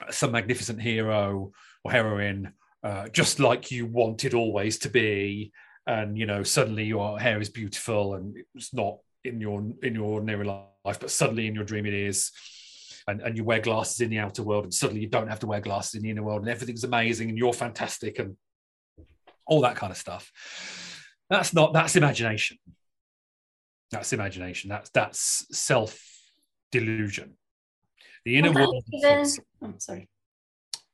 [0.10, 1.52] some magnificent hero
[1.84, 5.52] or heroine, uh, just like you wanted always to be,
[5.86, 10.06] and you know suddenly your hair is beautiful and it's not in your in your
[10.06, 12.32] ordinary life, but suddenly in your dream it is.
[13.10, 15.48] And, and you wear glasses in the outer world, and suddenly you don't have to
[15.48, 18.36] wear glasses in the inner world, and everything's amazing, and you're fantastic, and
[19.48, 20.32] all that kind of stuff.
[21.30, 22.58] That's not that's imagination.
[23.92, 24.70] That's imagination.
[24.70, 26.00] That's that's self
[26.72, 27.36] delusion.
[28.26, 28.84] The inner Well, world.
[28.94, 30.08] even- is- oh, sorry.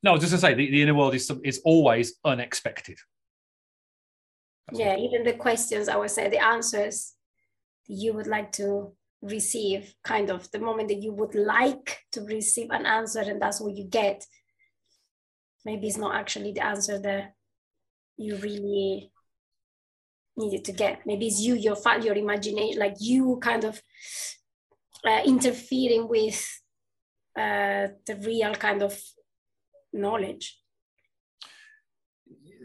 [0.04, 2.98] no, I was just to say the, the inner world is is always unexpected.
[4.68, 7.14] That's yeah even the questions i would say the answers
[7.88, 8.94] you would like to
[9.26, 13.62] receive kind of the moment that you would like to receive an answer and that's
[13.62, 14.26] what you get
[15.66, 17.34] maybe it's not actually the answer that
[18.18, 19.12] you really
[20.38, 23.82] needed to get maybe it's you your your imagination like you kind of
[25.06, 26.62] uh, interfering with
[27.38, 29.00] uh, the real kind of
[29.94, 30.60] knowledge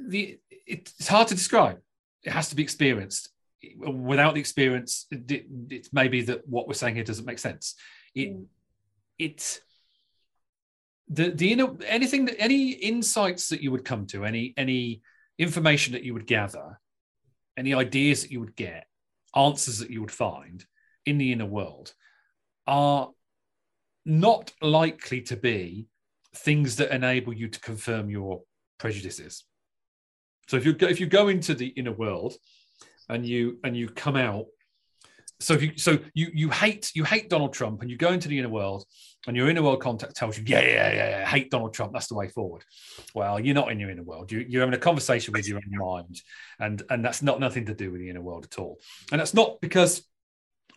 [0.08, 0.38] the
[0.70, 1.80] it's hard to describe.
[2.22, 3.30] It has to be experienced.
[3.76, 7.74] Without the experience, it, it's maybe that what we're saying here doesn't make sense.
[8.14, 8.46] It Mm.
[9.18, 9.60] it's
[11.08, 15.02] the the inner anything that any insights that you would come to, any any
[15.38, 16.80] information that you would gather,
[17.56, 18.86] any ideas that you would get,
[19.34, 20.64] answers that you would find
[21.06, 21.92] in the inner world
[22.66, 23.10] are
[24.04, 25.86] not likely to be
[26.34, 28.42] things that enable you to confirm your
[28.78, 29.44] prejudices.
[30.48, 32.34] So if you go, if you go into the inner world
[33.10, 34.46] and you and you come out,
[35.40, 38.28] so if you so you you hate you hate Donald Trump and you go into
[38.28, 38.84] the inner world
[39.26, 42.08] and your inner world contact tells you yeah yeah yeah, yeah hate Donald Trump that's
[42.08, 42.62] the way forward.
[43.14, 44.30] Well, you're not in your inner world.
[44.30, 46.20] You, you're having a conversation with your own mind,
[46.58, 48.78] and and that's not nothing to do with the inner world at all.
[49.10, 50.06] And that's not because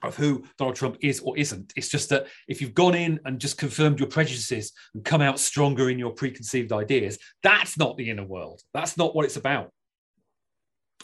[0.02, 1.74] of who Donald Trump is or isn't.
[1.76, 5.40] It's just that if you've gone in and just confirmed your prejudices and come out
[5.40, 8.62] stronger in your preconceived ideas, that's not the inner world.
[8.74, 9.72] That's not what it's about.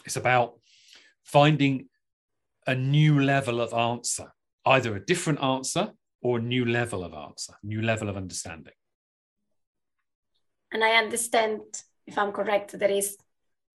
[0.04, 0.60] It's about
[1.32, 1.88] finding
[2.66, 4.32] a new level of answer,
[4.66, 8.74] either a different answer or a new level of answer, new level of understanding.
[10.72, 11.60] and I understand,
[12.06, 13.16] if I'm correct, there is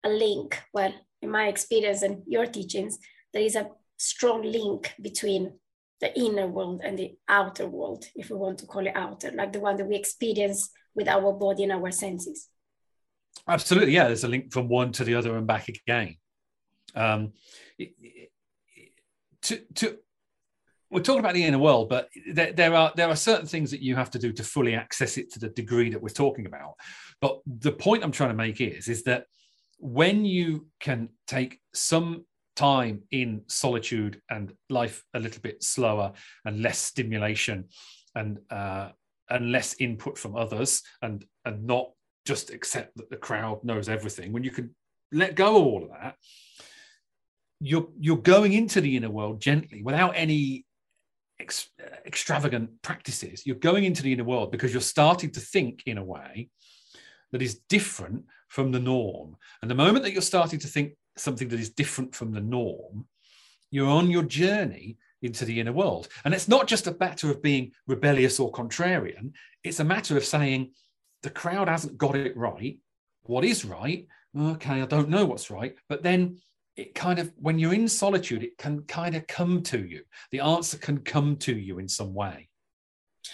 [0.03, 0.61] a link.
[0.73, 2.97] Well, in my experience and your teachings,
[3.33, 5.59] there is a strong link between
[6.01, 9.51] the inner world and the outer world, if we want to call it outer, like
[9.53, 12.49] the one that we experience with our body and our senses.
[13.47, 14.07] Absolutely, yeah.
[14.07, 16.15] There's a link from one to the other and back again.
[16.95, 17.33] Um,
[19.43, 19.97] to to
[20.91, 23.81] we're talking about the inner world, but there, there are there are certain things that
[23.81, 26.75] you have to do to fully access it to the degree that we're talking about.
[27.21, 29.25] But the point I'm trying to make is is that
[29.77, 36.13] when you can take some time in solitude and life a little bit slower
[36.45, 37.65] and less stimulation
[38.15, 38.89] and uh,
[39.29, 41.89] and less input from others and and not
[42.25, 44.73] just accept that the crowd knows everything when you can
[45.11, 46.15] let go of all of that
[47.59, 50.65] you're you're going into the inner world gently without any
[51.39, 51.69] ex,
[52.05, 53.45] extravagant practices.
[53.45, 56.49] You're going into the inner world because you're starting to think in a way
[57.31, 59.35] that is different from the norm.
[59.61, 63.07] And the moment that you're starting to think something that is different from the norm,
[63.71, 66.07] you're on your journey into the inner world.
[66.23, 69.31] And it's not just a matter of being rebellious or contrarian,
[69.63, 70.71] it's a matter of saying
[71.23, 72.77] the crowd hasn't got it right.
[73.23, 74.07] What is right?
[74.37, 75.75] Okay, I don't know what's right.
[75.89, 76.37] But then
[76.75, 80.01] it kind of, when you're in solitude, it can kind of come to you.
[80.31, 82.49] The answer can come to you in some way.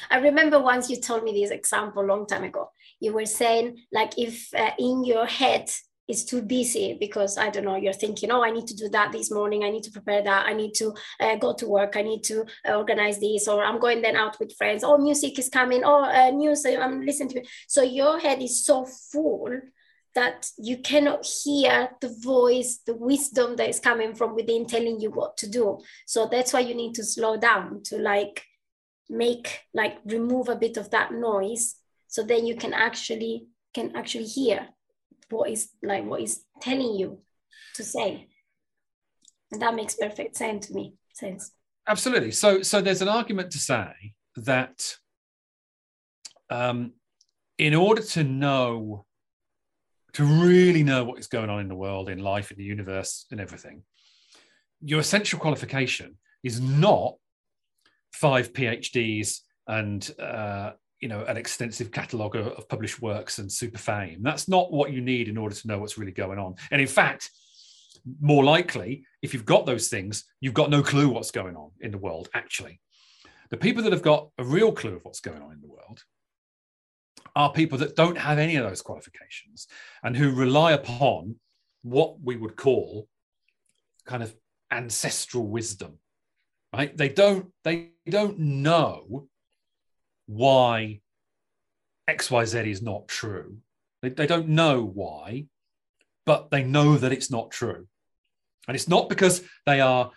[0.10, 2.72] I remember once you told me this example long time ago.
[3.00, 5.70] You were saying, like, if uh, in your head
[6.08, 9.12] is too busy because I don't know, you're thinking, oh, I need to do that
[9.12, 9.64] this morning.
[9.64, 10.46] I need to prepare that.
[10.46, 11.96] I need to uh, go to work.
[11.96, 14.84] I need to uh, organize this, or I'm going then out with friends.
[14.84, 15.84] Oh, music is coming.
[15.84, 17.48] Oh, uh, news, I'm listening to it.
[17.68, 19.50] So your head is so full
[20.16, 25.10] that you cannot hear the voice, the wisdom that is coming from within telling you
[25.10, 25.80] what to do.
[26.06, 28.44] So that's why you need to slow down to like
[29.10, 31.76] make, like remove a bit of that noise.
[32.08, 34.68] So then you can actually can actually hear
[35.30, 37.20] what is like what is telling you
[37.76, 38.28] to say.
[39.52, 40.96] And that makes perfect sense to me.
[41.14, 41.52] Sense.
[41.88, 42.32] Absolutely.
[42.32, 44.98] So so there's an argument to say that
[46.50, 46.94] um,
[47.58, 49.06] in order to know
[50.14, 53.26] to really know what is going on in the world, in life, in the universe,
[53.32, 53.84] and everything,
[54.82, 57.16] your essential qualification is not
[58.14, 63.78] five PhDs and uh, you know an extensive catalogue of, of, published works and super
[63.78, 64.20] fame.
[64.22, 66.56] That's not what you need in order to know what's really going on.
[66.72, 67.30] And in fact,
[68.20, 71.92] more likely, if you've got those things, you've got no clue what's going on in
[71.92, 72.30] the world.
[72.34, 72.80] Actually,
[73.50, 76.04] the people that have got a real clue of what's going on in the world
[77.36, 79.68] are people that don't have any of those qualifications
[80.04, 81.36] and who rely upon
[81.84, 83.08] what we would call
[84.06, 84.36] kind of
[84.72, 85.98] ancestral wisdom
[86.74, 86.96] right?
[86.96, 89.28] They don't they don't know
[90.28, 91.02] why
[92.10, 93.58] xyz is not true.
[94.02, 95.46] They, they don't know why
[96.26, 97.88] but they know that it's not true.
[98.68, 100.12] And it's not because they are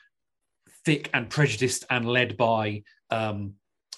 [0.84, 3.54] thick and prejudiced and led by um,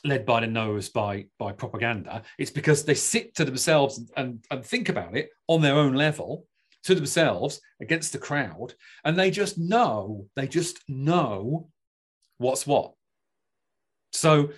[0.06, 2.22] led by the nose by by propaganda.
[2.38, 5.94] It's because they sit to themselves and, and, and think about it on their own
[5.94, 6.46] level
[6.84, 11.68] to themselves against the crowd, and they just know, they just know
[12.38, 12.92] what's what.
[14.12, 14.50] So,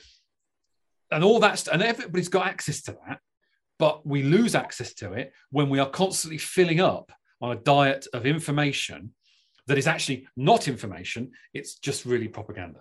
[1.10, 3.20] and all that's and everybody's got access to that,
[3.78, 8.06] but we lose access to it when we are constantly filling up on a diet
[8.12, 9.14] of information
[9.66, 12.80] that is actually not information, it's just really propaganda.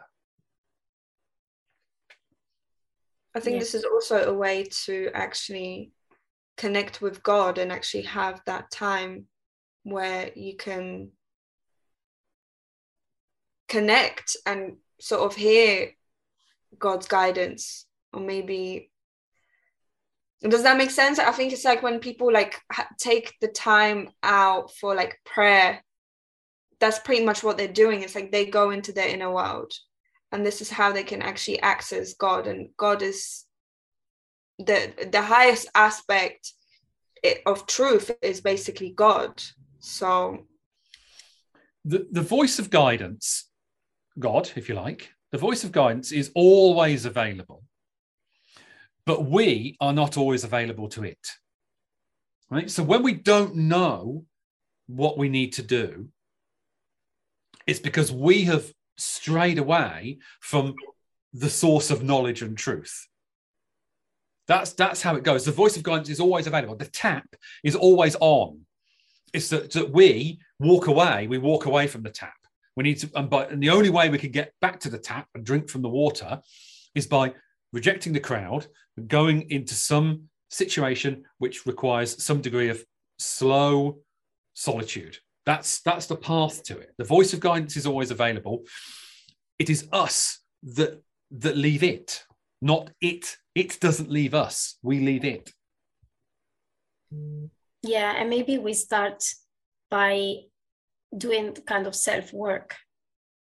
[3.38, 5.92] I think this is also a way to actually
[6.58, 9.26] connect with God and actually have that time
[9.84, 11.12] where you can
[13.70, 15.92] connect and sort of hear
[16.80, 18.90] God's guidance or maybe
[20.42, 21.20] does that make sense?
[21.20, 25.84] I think it's like when people like ha- take the time out for like prayer
[26.80, 28.02] that's pretty much what they're doing.
[28.02, 29.74] It's like they go into their inner world
[30.38, 33.46] and this is how they can actually access god and god is
[34.60, 36.54] the the highest aspect
[37.48, 39.42] of truth is basically god.
[39.80, 40.46] So
[41.84, 43.50] the, the voice of guidance
[44.20, 47.64] god if you like the voice of guidance is always available
[49.06, 51.26] but we are not always available to it.
[52.52, 52.70] Right?
[52.70, 54.26] So when we don't know
[54.86, 56.10] what we need to do
[57.66, 60.76] it's because we have strayed away from
[61.34, 63.08] the source of knowledge and truth.
[64.48, 65.46] That's that's how it goes.
[65.46, 66.76] The voice of guidance is always available.
[66.76, 67.28] The tap
[67.64, 68.62] is always on.
[69.34, 71.28] It's that, that we walk away.
[71.28, 72.34] We walk away from the tap.
[72.78, 74.98] We need to, and, but, and the only way we can get back to the
[75.00, 76.42] tap and drink from the water
[76.96, 77.34] is by
[77.74, 82.84] rejecting the crowd and going into some situation which requires some degree of
[83.20, 83.98] slow
[84.54, 85.18] solitude.
[85.48, 86.92] That's that's the path to it.
[86.98, 88.64] The voice of guidance is always available.
[89.58, 90.40] It is us
[90.76, 92.26] that that leave it,
[92.62, 93.38] not it.
[93.56, 94.78] It doesn't leave us.
[94.84, 95.54] We leave it.
[97.82, 99.24] Yeah, and maybe we start
[99.90, 100.34] by
[101.18, 102.76] doing kind of self work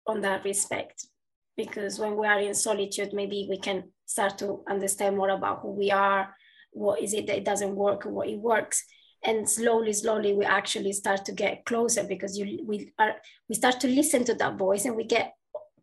[0.06, 1.08] on that respect
[1.56, 5.72] because when we are in solitude maybe we can start to understand more about who
[5.72, 6.36] we are
[6.74, 8.84] what is it that doesn't work and what it works
[9.26, 13.16] and slowly slowly we actually start to get closer because you we are
[13.50, 15.36] we start to listen to that voice and we get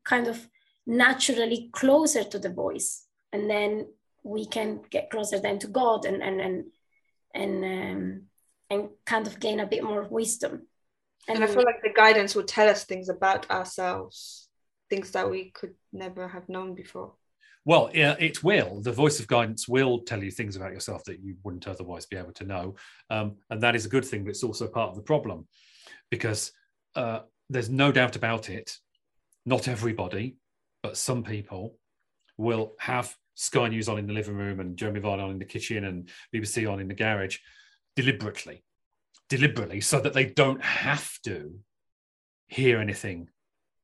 [0.04, 0.48] kind of
[0.86, 3.86] naturally closer to the voice and then
[4.22, 6.64] we can get closer then to god and and and
[7.34, 8.22] and um,
[8.70, 10.62] and kind of gain a bit more wisdom
[11.28, 14.48] And, and I feel like the guidance will tell us things about ourselves,
[14.90, 17.14] things that we could never have known before.
[17.64, 18.80] Well, it will.
[18.80, 22.16] The voice of guidance will tell you things about yourself that you wouldn't otherwise be
[22.16, 22.74] able to know.
[23.08, 25.46] Um, and that is a good thing, but it's also part of the problem
[26.10, 26.50] because
[26.96, 28.76] uh, there's no doubt about it.
[29.46, 30.36] Not everybody,
[30.82, 31.78] but some people
[32.36, 35.44] will have Sky News on in the living room and Jeremy Vine on in the
[35.44, 37.38] kitchen and BBC on in the garage
[37.94, 38.64] deliberately,
[39.28, 41.54] deliberately, so that they don't have to
[42.48, 43.28] hear anything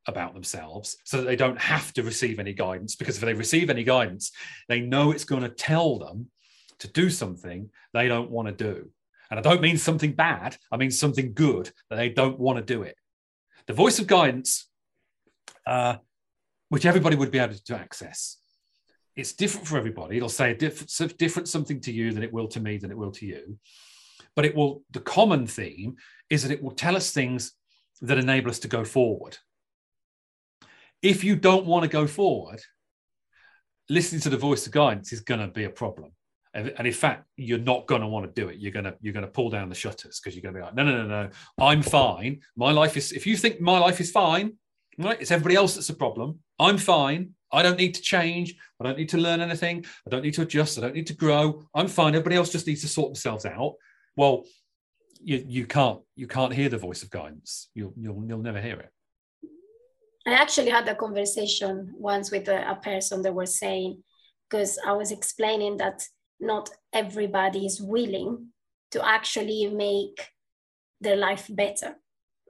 [0.09, 3.71] about themselves so that they don't have to receive any guidance because if they receive
[3.71, 4.33] any guidance
[4.69, 6.31] they know it's going to tell them
[6.79, 8.91] to do something they don't want to do.
[9.31, 12.65] And i don't mean something bad i mean something good that they don't want to
[12.65, 12.97] do it.
[13.67, 14.69] The voice of guidance
[15.67, 15.97] uh,
[16.71, 18.39] which everybody would be able to access
[19.19, 20.17] it's different for everybody.
[20.17, 22.97] It'll say a different, different something to you than it will to me than it
[22.97, 23.59] will to you.
[24.37, 25.97] But it will the common theme
[26.31, 27.53] is that it will tell us things
[28.01, 29.37] that enable us to go forward
[31.03, 32.61] if you don't want to go forward,
[33.89, 36.13] listening to the voice of guidance is going to be a problem.
[36.55, 38.57] And, in fact, you're not going to want to do it.
[38.59, 40.65] You're going to you're going to pull down the shutters because you're going to be
[40.65, 41.31] like, no, no, no, no.
[41.59, 42.41] I'm fine.
[42.57, 43.13] My life is.
[43.13, 44.55] If you think my life is fine,
[44.99, 45.21] right?
[45.21, 46.41] It's everybody else that's a problem.
[46.59, 47.35] I'm fine.
[47.53, 48.57] I don't need to change.
[48.81, 49.85] I don't need to learn anything.
[50.07, 50.79] I don't need to adjust.
[50.79, 51.63] I don't need to grow.
[51.75, 52.15] I'm fine.
[52.15, 53.75] Everybody else just needs to sort themselves out.
[54.17, 54.45] Well,
[55.23, 57.69] you you can't you can't hear the voice of guidance.
[57.75, 58.91] You'll you'll you'll never hear it.
[60.29, 64.03] I actually had a conversation once with a, a person that was saying,
[64.49, 66.03] because I was explaining that
[66.41, 68.49] not everybody is willing
[68.91, 70.29] to actually make
[71.01, 71.97] their life better.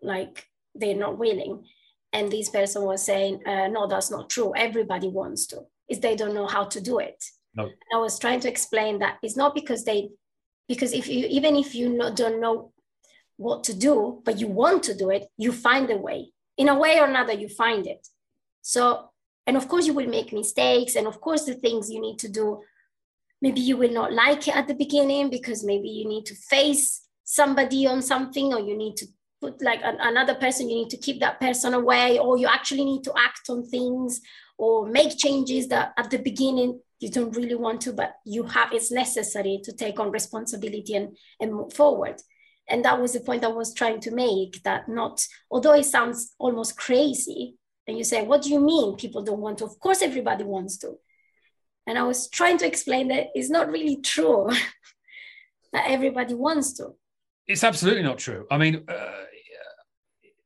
[0.02, 1.64] Like they're not willing.
[2.12, 4.52] And this person was saying, uh, no, that's not true.
[4.56, 5.62] Everybody wants to.
[5.88, 7.22] Is they don't know how to do it.
[7.54, 7.68] No.
[7.94, 10.10] I was trying to explain that it's not because they,
[10.68, 12.72] because if you even if you not, don't know
[13.36, 16.78] what to do, but you want to do it, you find a way in a
[16.78, 18.06] way or another you find it.
[18.60, 19.10] So
[19.48, 22.28] and of course you will make mistakes and of course the things you need to
[22.28, 22.60] do
[23.40, 27.08] maybe you will not like it at the beginning because maybe you need to face
[27.24, 29.06] somebody on something or you need to
[29.40, 32.84] put like an, another person you need to keep that person away or you actually
[32.84, 34.20] need to act on things
[34.58, 38.72] or make changes that at the beginning you don't really want to but you have
[38.72, 42.20] it's necessary to take on responsibility and, and move forward
[42.68, 46.34] and that was the point i was trying to make that not although it sounds
[46.38, 47.56] almost crazy
[47.88, 49.64] and you say what do you mean people don't want to?
[49.64, 50.98] Of course everybody wants to.
[51.86, 54.48] And i was trying to explain that it's not really true
[55.72, 56.94] that everybody wants to.
[57.46, 58.46] It's absolutely not true.
[58.50, 59.24] I mean uh,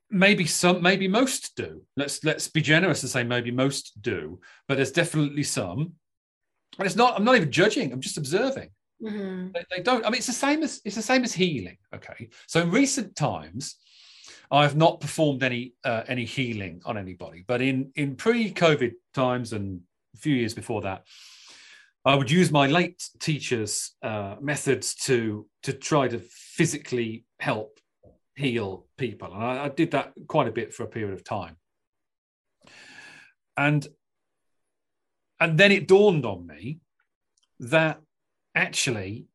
[0.09, 1.83] maybe some maybe most do.
[1.97, 5.95] Let's let's be generous and say maybe most do but there's definitely some.
[6.79, 8.71] And it's not i'm not even judging i'm just observing
[9.03, 9.49] Mm-hmm.
[9.53, 10.05] They, they, don't.
[10.07, 11.77] I mean, it's the same as it's the same as healing.
[11.95, 13.77] Okay, so in recent times,
[14.51, 19.53] I have not performed any uh, any healing on anybody, but in in pre-COVID times
[19.53, 19.81] and
[20.15, 21.05] a few years before that,
[22.05, 27.81] I would use my late teachers' uh, methods to to try to physically help
[28.37, 31.57] heal people, and I, I did that quite a bit for a period of time.
[33.57, 33.87] And
[35.41, 36.79] and then it dawned on me
[37.59, 38.01] that
[38.55, 39.27] actually,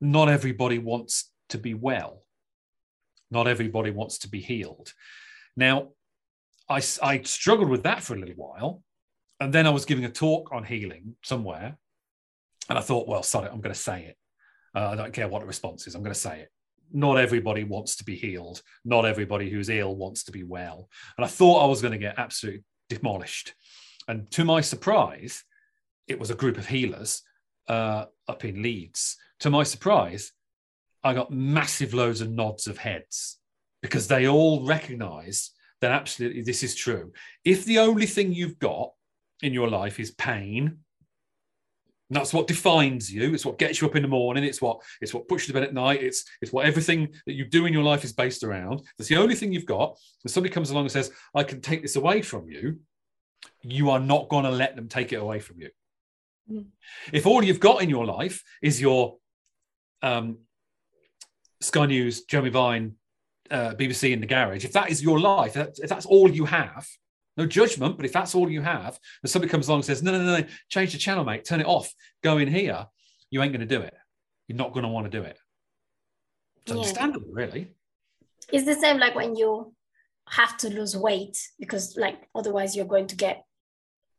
[0.00, 2.22] not everybody wants to be well.
[3.30, 4.92] Not everybody wants to be healed.
[5.56, 5.90] Now,
[6.68, 8.82] I, I struggled with that for a little while.
[9.40, 11.76] And then I was giving a talk on healing somewhere.
[12.68, 14.16] And I thought, well, sorry, I'm going to say it.
[14.74, 16.50] Uh, I don't care what the response is, I'm going to say it.
[16.92, 18.62] Not everybody wants to be healed.
[18.84, 20.88] Not everybody who's ill wants to be well.
[21.16, 23.54] And I thought I was going to get absolutely demolished.
[24.08, 25.44] And to my surprise,
[26.06, 27.22] it was a group of healers
[27.68, 29.16] uh, up in Leeds.
[29.40, 30.32] To my surprise,
[31.02, 33.38] I got massive loads of nods of heads
[33.82, 35.50] because they all recognize
[35.80, 37.12] that absolutely this is true.
[37.44, 38.92] If the only thing you've got
[39.42, 40.78] in your life is pain,
[42.10, 43.32] that's what defines you.
[43.32, 44.44] It's what gets you up in the morning.
[44.44, 46.02] It's what it's what puts you to bed at night.
[46.02, 48.82] It's it's what everything that you do in your life is based around.
[48.98, 49.96] That's the only thing you've got.
[50.24, 52.80] If somebody comes along and says, "I can take this away from you,"
[53.62, 55.70] you are not going to let them take it away from you.
[56.50, 56.66] Mm.
[57.12, 59.16] If all you've got in your life is your
[60.02, 60.38] um,
[61.60, 62.94] Sky News, Jeremy Vine,
[63.50, 66.86] uh, BBC in the garage, if that is your life, if that's all you have,
[67.36, 70.12] no judgment, but if that's all you have, and somebody comes along and says, no,
[70.12, 72.86] no, no, no, change the channel, mate, turn it off, go in here,
[73.30, 73.94] you ain't going to do it.
[74.48, 75.38] You're not going to want to do it.
[76.62, 76.74] It's yeah.
[76.74, 77.68] understandable, really.
[78.52, 79.72] It's the same like when you
[80.28, 83.44] have to lose weight because, like, otherwise you're going to get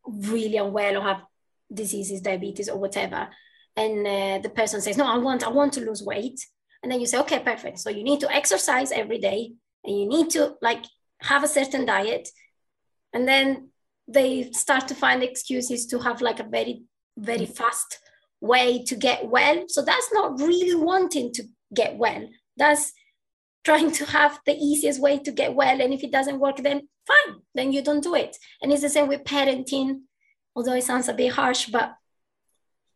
[0.07, 1.22] really unwell or have
[1.74, 3.30] diseases, diabetes, or whatever,
[3.76, 6.45] and uh, the person says, "No, I want, I want to lose weight,"
[6.84, 7.80] and then you say, "Okay, perfect.
[7.80, 9.53] So you need to exercise every day,
[9.84, 10.84] and you need to like
[11.22, 12.30] have a certain diet.
[13.13, 13.69] And then
[14.07, 16.84] they start to find excuses to have like a very
[17.17, 17.99] very fast
[18.39, 19.65] way to get well.
[19.67, 21.43] So that's not really wanting to
[21.74, 22.28] get well.
[22.57, 22.93] That's
[23.63, 25.82] trying to have the easiest way to get well.
[25.82, 27.41] And if it doesn't work then fine.
[27.53, 28.38] Then you don't do it.
[28.61, 30.01] And it's the same with parenting
[30.56, 31.95] although it sounds a bit harsh but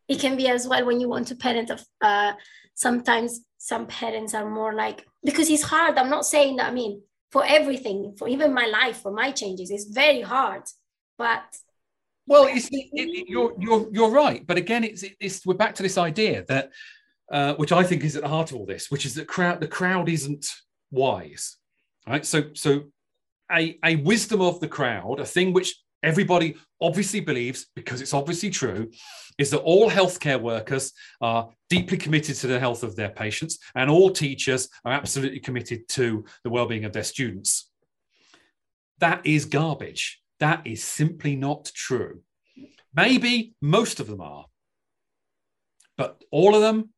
[0.07, 2.33] it can be as well when you want to parent uh,
[2.73, 7.01] sometimes some parents are more like because it's hard i'm not saying that i mean
[7.31, 10.63] for everything for even my life for my changes it's very hard
[11.17, 11.43] but
[12.27, 15.97] well it, it, you're you're you're right but again it's it's we're back to this
[15.97, 16.71] idea that
[17.31, 19.59] uh, which I think is at the heart of all this, which is that crowd
[19.59, 20.45] the crowd isn't
[20.91, 21.57] wise,
[22.07, 22.25] right?
[22.25, 22.83] So so
[23.51, 25.75] a a wisdom of the crowd, a thing which
[26.05, 28.91] everybody obviously believes because it's obviously true,
[29.37, 33.89] is that all healthcare workers are deeply committed to the health of their patients, and
[33.89, 37.69] all teachers are absolutely committed to the well-being of their students.
[38.99, 40.21] That is garbage.
[40.39, 42.21] That is simply not true.
[42.93, 44.45] Maybe most of them are,
[45.97, 46.89] but all of them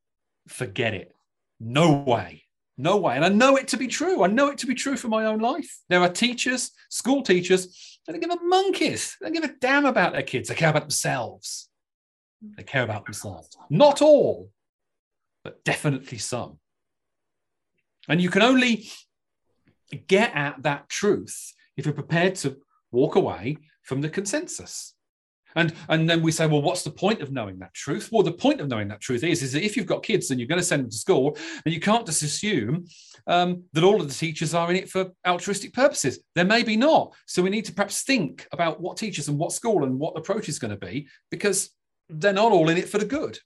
[0.48, 1.12] forget it.
[1.60, 2.44] No way.
[2.78, 3.16] No way.
[3.16, 4.24] And I know it to be true.
[4.24, 5.80] I know it to be true for my own life.
[5.90, 9.18] There are teachers, school teachers, they don't give a monkeys.
[9.20, 10.48] They don't give a damn about their kids.
[10.48, 11.70] They care about themselves.
[12.56, 13.50] They care about themselves.
[13.70, 14.52] Not all,
[15.44, 16.60] but definitely some.
[18.08, 18.90] And you can only
[20.08, 22.58] get at that truth if you're prepared to
[22.92, 24.94] walk away from the consensus.
[25.58, 28.10] And, and then we say, well, what's the point of knowing that truth?
[28.12, 30.40] Well, the point of knowing that truth is, is that if you've got kids and
[30.40, 31.36] you're going to send them to school,
[31.66, 32.86] and you can't just assume
[33.26, 36.20] um, that all of the teachers are in it for altruistic purposes.
[36.36, 37.12] There may be not.
[37.26, 40.48] So we need to perhaps think about what teachers and what school and what approach
[40.48, 41.72] is going to be, because
[42.08, 43.40] they're not all in it for the good.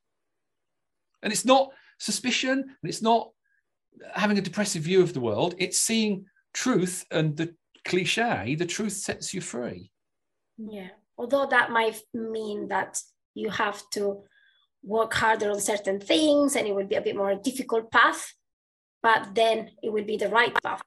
[1.23, 3.29] And it's not suspicion, and it's not
[4.13, 5.55] having a depressive view of the world.
[5.59, 7.55] It's seeing truth and the
[7.85, 9.91] cliche, the truth sets you free.
[10.57, 12.99] Yeah although that might mean that
[13.33, 14.23] you have to
[14.83, 18.33] work harder on certain things and it would be a bit more difficult path
[19.01, 20.81] but then it would be the right path.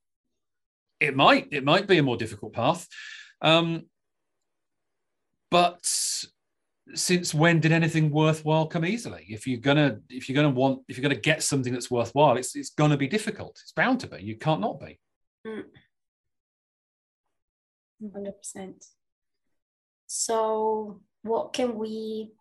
[1.00, 2.86] It might it might be a more difficult path.
[3.42, 3.86] Um,
[5.50, 5.84] but
[6.94, 9.26] since when did anything worthwhile come easily?
[9.28, 12.54] If you're gonna if you're gonna want if you're gonna get something that's worthwhile it's
[12.54, 13.58] it's gonna be difficult.
[13.62, 14.22] It's bound to be.
[14.22, 14.98] You can't not be.
[15.46, 15.64] Mm.
[18.02, 18.86] 100%
[20.06, 22.32] so what can we,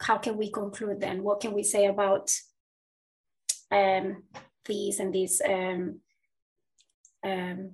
[0.00, 1.22] how can we conclude then?
[1.22, 2.30] What can we say about
[3.70, 4.22] um,
[4.64, 5.40] these and these?
[5.44, 6.00] Um,
[7.24, 7.70] um,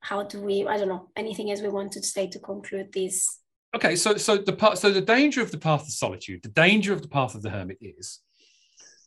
[0.00, 3.40] how do we, I don't know, anything else we want to say to conclude this?
[3.74, 6.92] Okay, so so the part, so the danger of the path of solitude, the danger
[6.92, 8.20] of the path of the hermit is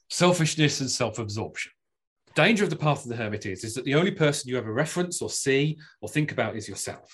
[0.09, 1.71] selfishness and self-absorption.
[2.27, 4.57] The danger of the path of the hermit is, is that the only person you
[4.57, 7.09] ever reference or see or think about is yourself.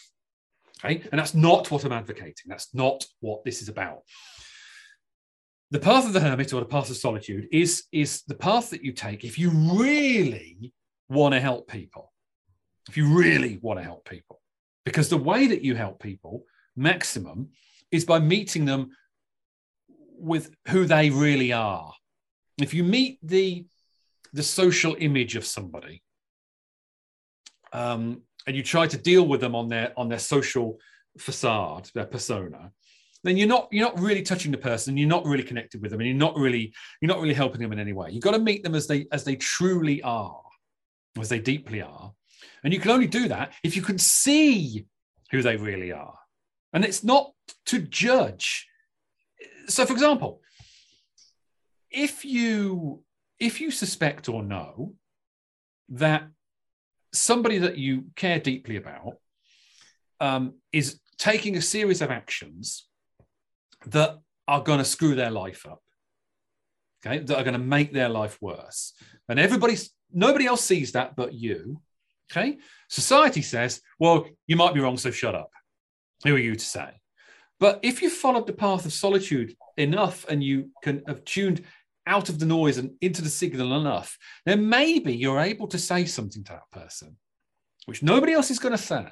[0.86, 1.08] Okay.
[1.12, 2.46] And that's not what I'm advocating.
[2.48, 4.02] That's not what this is about.
[5.72, 8.84] The path of the hermit or the path of solitude is, is the path that
[8.84, 10.72] you take if you really
[11.10, 12.12] want to help people.
[12.88, 14.42] If you really want to help people.
[14.86, 16.44] Because the way that you help people,
[16.76, 17.50] maximum,
[17.92, 18.92] is by meeting them
[20.18, 21.94] with who they really are.
[22.62, 23.66] If you meet the,
[24.34, 26.04] the social image of somebody,
[27.74, 30.78] um, and you try to deal with them on their on their social
[31.18, 32.72] facade, their persona,
[33.24, 34.98] then you're not you're not really touching the person.
[34.98, 37.74] You're not really connected with them, and you're not really you're not really helping them
[37.74, 38.10] in any way.
[38.12, 40.42] You've got to meet them as they as they truly are,
[41.20, 42.14] as they deeply are,
[42.64, 44.86] and you can only do that if you can see
[45.32, 46.18] who they really are.
[46.72, 47.32] And it's not
[47.68, 48.68] to judge.
[49.68, 50.42] So, for example,
[51.90, 53.04] if you
[53.40, 54.94] if you suspect or know
[55.90, 56.28] that
[57.16, 59.18] somebody that you care deeply about
[60.20, 62.88] um, is taking a series of actions
[63.88, 65.82] that are going to screw their life up
[67.06, 67.20] okay?
[67.20, 68.94] That are going to make their life worse.
[69.30, 71.82] And everybody's nobody else sees that but you
[72.32, 72.58] okay?
[72.90, 75.50] Society says well you might be wrong so shut up.
[76.24, 76.90] Who are you to say?
[77.60, 81.64] But if you followed the path of solitude enough and you can have tuned
[82.08, 86.06] out of the noise and into the signal enough, then maybe you're able to say
[86.06, 87.18] something to that person,
[87.86, 89.08] which nobody else is going to say,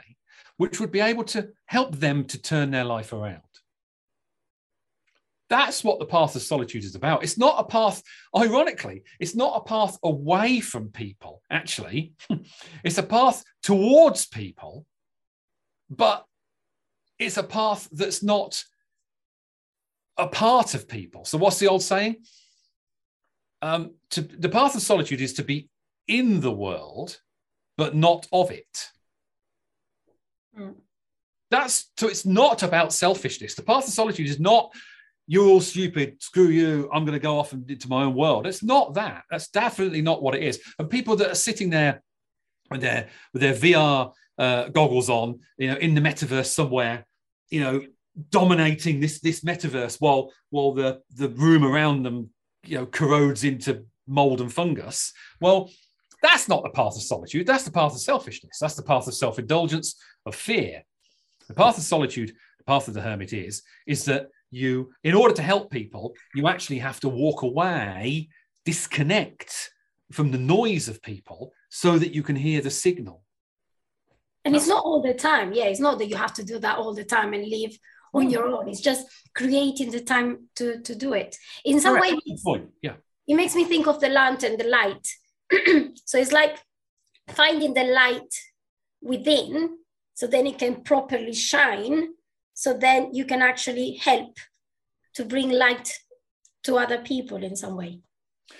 [0.57, 3.41] which would be able to help them to turn their life around.
[5.49, 7.23] That's what the path of solitude is about.
[7.23, 8.01] It's not a path,
[8.35, 12.13] ironically, it's not a path away from people, actually.
[12.83, 14.85] it's a path towards people,
[15.89, 16.25] but
[17.19, 18.63] it's a path that's not
[20.17, 21.25] a part of people.
[21.25, 22.17] So, what's the old saying?
[23.63, 25.69] Um, to, the path of solitude is to be
[26.07, 27.19] in the world,
[27.77, 28.89] but not of it.
[30.59, 30.75] Mm.
[31.49, 33.55] That's so it's not about selfishness.
[33.55, 34.73] The path of solitude is not
[35.25, 38.45] you're all stupid, screw you, I'm going to go off into my own world.
[38.45, 39.23] It's not that.
[39.31, 40.61] That's definitely not what it is.
[40.77, 42.03] And people that are sitting there
[42.69, 47.05] with their with their VR uh, goggles on, you know, in the metaverse somewhere,
[47.49, 47.81] you know,
[48.29, 52.29] dominating this this metaverse while while the the room around them,
[52.65, 55.13] you know, corrodes into mold and fungus.
[55.41, 55.69] Well,
[56.21, 57.45] that's not the path of solitude.
[57.45, 58.57] That's the path of selfishness.
[58.59, 59.95] That's the path of self indulgence,
[60.25, 60.83] of fear.
[61.47, 65.33] The path of solitude, the path of the hermit is, is that you, in order
[65.33, 68.29] to help people, you actually have to walk away,
[68.65, 69.71] disconnect
[70.11, 73.23] from the noise of people so that you can hear the signal.
[74.45, 75.53] And it's not all the time.
[75.53, 77.77] Yeah, it's not that you have to do that all the time and live
[78.13, 78.31] on mm.
[78.31, 78.69] your own.
[78.69, 81.37] It's just creating the time to, to do it.
[81.65, 82.15] In some Correct.
[82.45, 82.95] way, Yeah.
[83.27, 85.07] it makes me think of the lantern, the light.
[86.05, 86.57] so it's like
[87.29, 88.33] finding the light
[89.01, 89.77] within
[90.13, 92.09] so then it can properly shine.
[92.53, 94.37] So then you can actually help
[95.15, 95.91] to bring light
[96.63, 97.99] to other people in some way.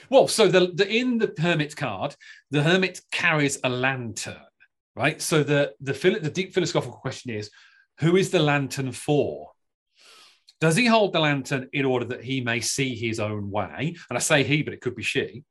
[0.10, 2.16] Well, so the, the in the hermit card,
[2.52, 4.42] the hermit carries a lantern,
[4.96, 5.22] right?
[5.22, 7.50] So the the the deep philosophical question is,
[8.00, 9.52] who is the lantern for?
[10.60, 13.96] Does he hold the lantern in order that he may see his own way?
[14.10, 15.44] And I say he, but it could be she.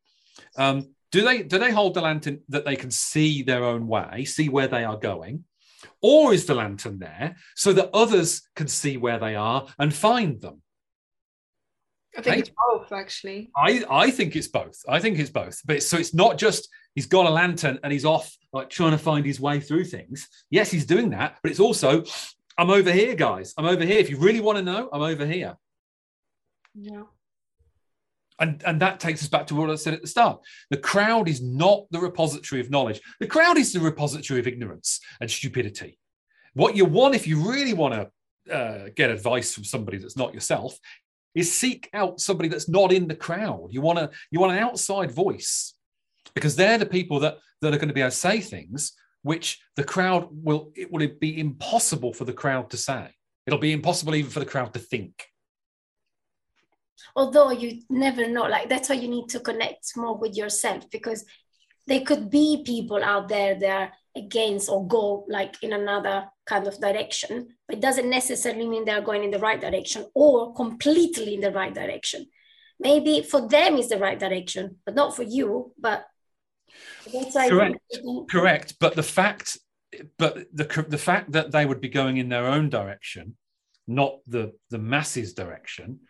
[0.57, 4.25] Um, do they do they hold the lantern that they can see their own way,
[4.25, 5.45] see where they are going?
[6.01, 10.41] Or is the lantern there so that others can see where they are and find
[10.41, 10.63] them?
[12.17, 12.41] I think Okay.
[12.41, 13.51] it's both actually.
[13.57, 14.79] I, I think it's both.
[14.89, 15.61] I think it's both.
[15.65, 18.99] But so it's not just he's got a lantern and he's off like trying to
[18.99, 20.29] find his way through things.
[20.51, 22.05] Yes, he's doing that, but it's also
[22.59, 23.55] I'm over here, guys.
[23.57, 23.99] I'm over here.
[23.99, 25.57] If you really want to know, I'm over here.
[26.75, 27.05] Yeah.
[28.39, 30.41] And, and that takes us back to what I said at the start.
[30.71, 33.01] The crowd is not the repository of knowledge.
[33.21, 35.99] The crowd is the repository of ignorance and stupidity.
[36.55, 40.35] What you want, if you really want to uh, get advice from somebody that's not
[40.35, 40.77] yourself,
[41.35, 43.69] is seek out somebody that's not in the crowd.
[43.71, 45.75] You want to you want an outside voice
[46.35, 49.61] because they're the people that that are going to be able to say things which
[49.77, 53.11] the crowd will it will be impossible for the crowd to say.
[53.47, 55.15] It'll be impossible even for the crowd to think.
[57.17, 61.25] although you never know like that's why you need to connect more with yourself because
[61.87, 66.67] there could be people out there that are against or go like in another kind
[66.67, 71.35] of direction but it doesn't necessarily mean they're going in the right direction or completely
[71.35, 72.27] in the right direction
[72.79, 76.07] maybe for them is the right direction but not for you but
[77.49, 77.79] Correct.
[78.31, 79.59] Correct, but the fact,
[80.19, 83.37] but the the fact that they would be going in their own direction,
[83.87, 86.01] not the the masses' direction,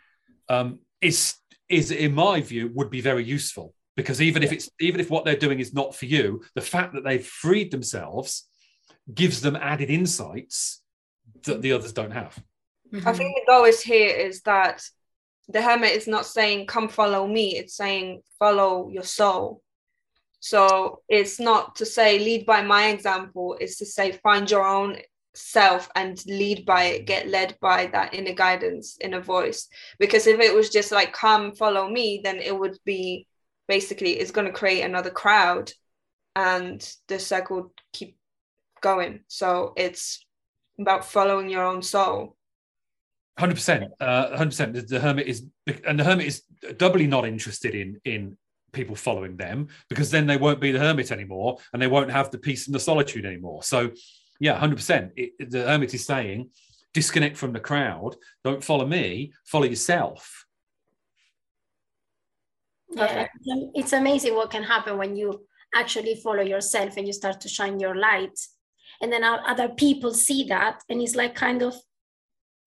[0.49, 1.35] um, is
[1.69, 5.25] is in my view would be very useful because even if it's even if what
[5.25, 8.49] they're doing is not for you, the fact that they've freed themselves
[9.13, 10.83] gives them added insights
[11.45, 12.39] that the others don't have.
[13.05, 14.83] I think the goal is here is that
[15.49, 19.63] the hermit is not saying, come follow me, it's saying, follow your soul.
[20.43, 24.97] So it's not to say, lead by my example, it's to say, find your own
[25.35, 29.69] self and lead by it, get led by that inner guidance, inner voice.
[30.01, 33.29] Because if it was just like, come follow me, then it would be
[33.69, 35.71] basically, it's going to create another crowd
[36.35, 38.17] and the circle keep
[38.81, 39.21] going.
[39.29, 40.27] So it's
[40.77, 42.37] about following your own soul.
[43.39, 44.89] Hundred percent, uh, hundred percent.
[44.89, 45.47] The hermit is,
[45.87, 46.43] and the hermit is
[46.77, 48.37] doubly not interested in in
[48.73, 52.31] people following them because then they won't be the hermit anymore, and they won't have
[52.31, 53.63] the peace and the solitude anymore.
[53.63, 53.91] So,
[54.41, 55.13] yeah, hundred percent.
[55.39, 56.51] The hermit is saying,
[56.95, 58.17] disconnect from the crowd.
[58.45, 59.33] Don't follow me.
[59.45, 60.47] Follow yourself.
[62.95, 65.29] yeah it's- it's amazing what can happen when you
[65.75, 68.39] actually follow yourself and you start to shine your light
[69.01, 71.75] and then other people see that and it's like kind of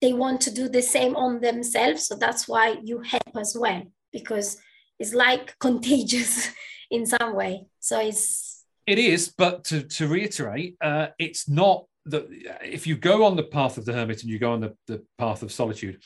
[0.01, 3.83] they want to do the same on themselves so that's why you help as well
[4.11, 4.57] because
[4.99, 6.49] it's like contagious
[6.91, 8.55] in some way so it's
[8.87, 12.27] It is, but to to reiterate, uh, it's not that
[12.61, 15.03] if you go on the path of the hermit and you go on the, the
[15.17, 16.01] path of solitude,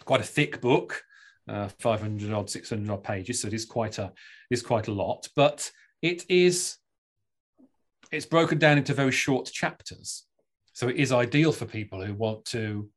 [0.05, 1.01] Quite a thick book,
[1.47, 3.41] uh, 500 odd, 600 odd pages.
[3.41, 4.14] So it is quite a
[4.51, 5.72] is quite a lot, but
[6.03, 6.78] it is
[8.11, 10.26] it's broken down into very short chapters.
[10.74, 12.88] So it is ideal for people who want to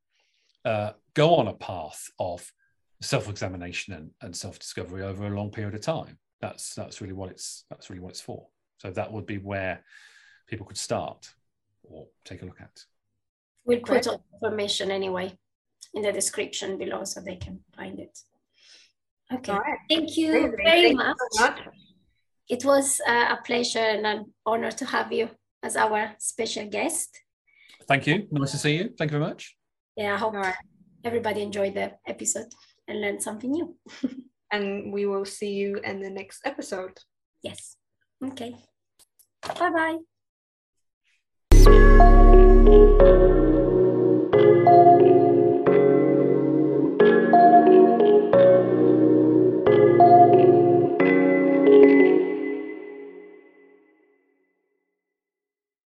[0.66, 2.46] uh, go on a path of
[3.03, 6.18] self-examination and, and self-discovery over a long period of time.
[6.40, 8.47] That's that's really what it's that's really what it's for.
[8.78, 9.82] So that would be where
[10.47, 11.30] people could start
[11.82, 12.84] or take a look at.
[13.64, 15.36] We'll put all information anyway
[15.94, 18.18] in the description below so they can find it.
[19.32, 19.53] Okay.
[19.53, 19.78] Right.
[19.88, 20.55] Thank you Amazing.
[20.64, 21.16] very Thank much.
[21.16, 21.61] You so much.
[22.49, 25.30] It was uh, a pleasure and an honor to have you
[25.62, 27.18] as our special guest.
[27.88, 28.28] Thank you.
[28.30, 28.90] Nice to see you.
[28.97, 29.57] Thank you very much.
[29.97, 30.55] Yeah, I hope right.
[31.03, 32.53] everybody enjoyed the episode
[32.89, 33.76] and learn something new.
[34.53, 36.99] and we will see you in the next episode.
[37.43, 37.76] Yes.
[38.24, 38.55] Okay.
[39.59, 39.99] Bye bye.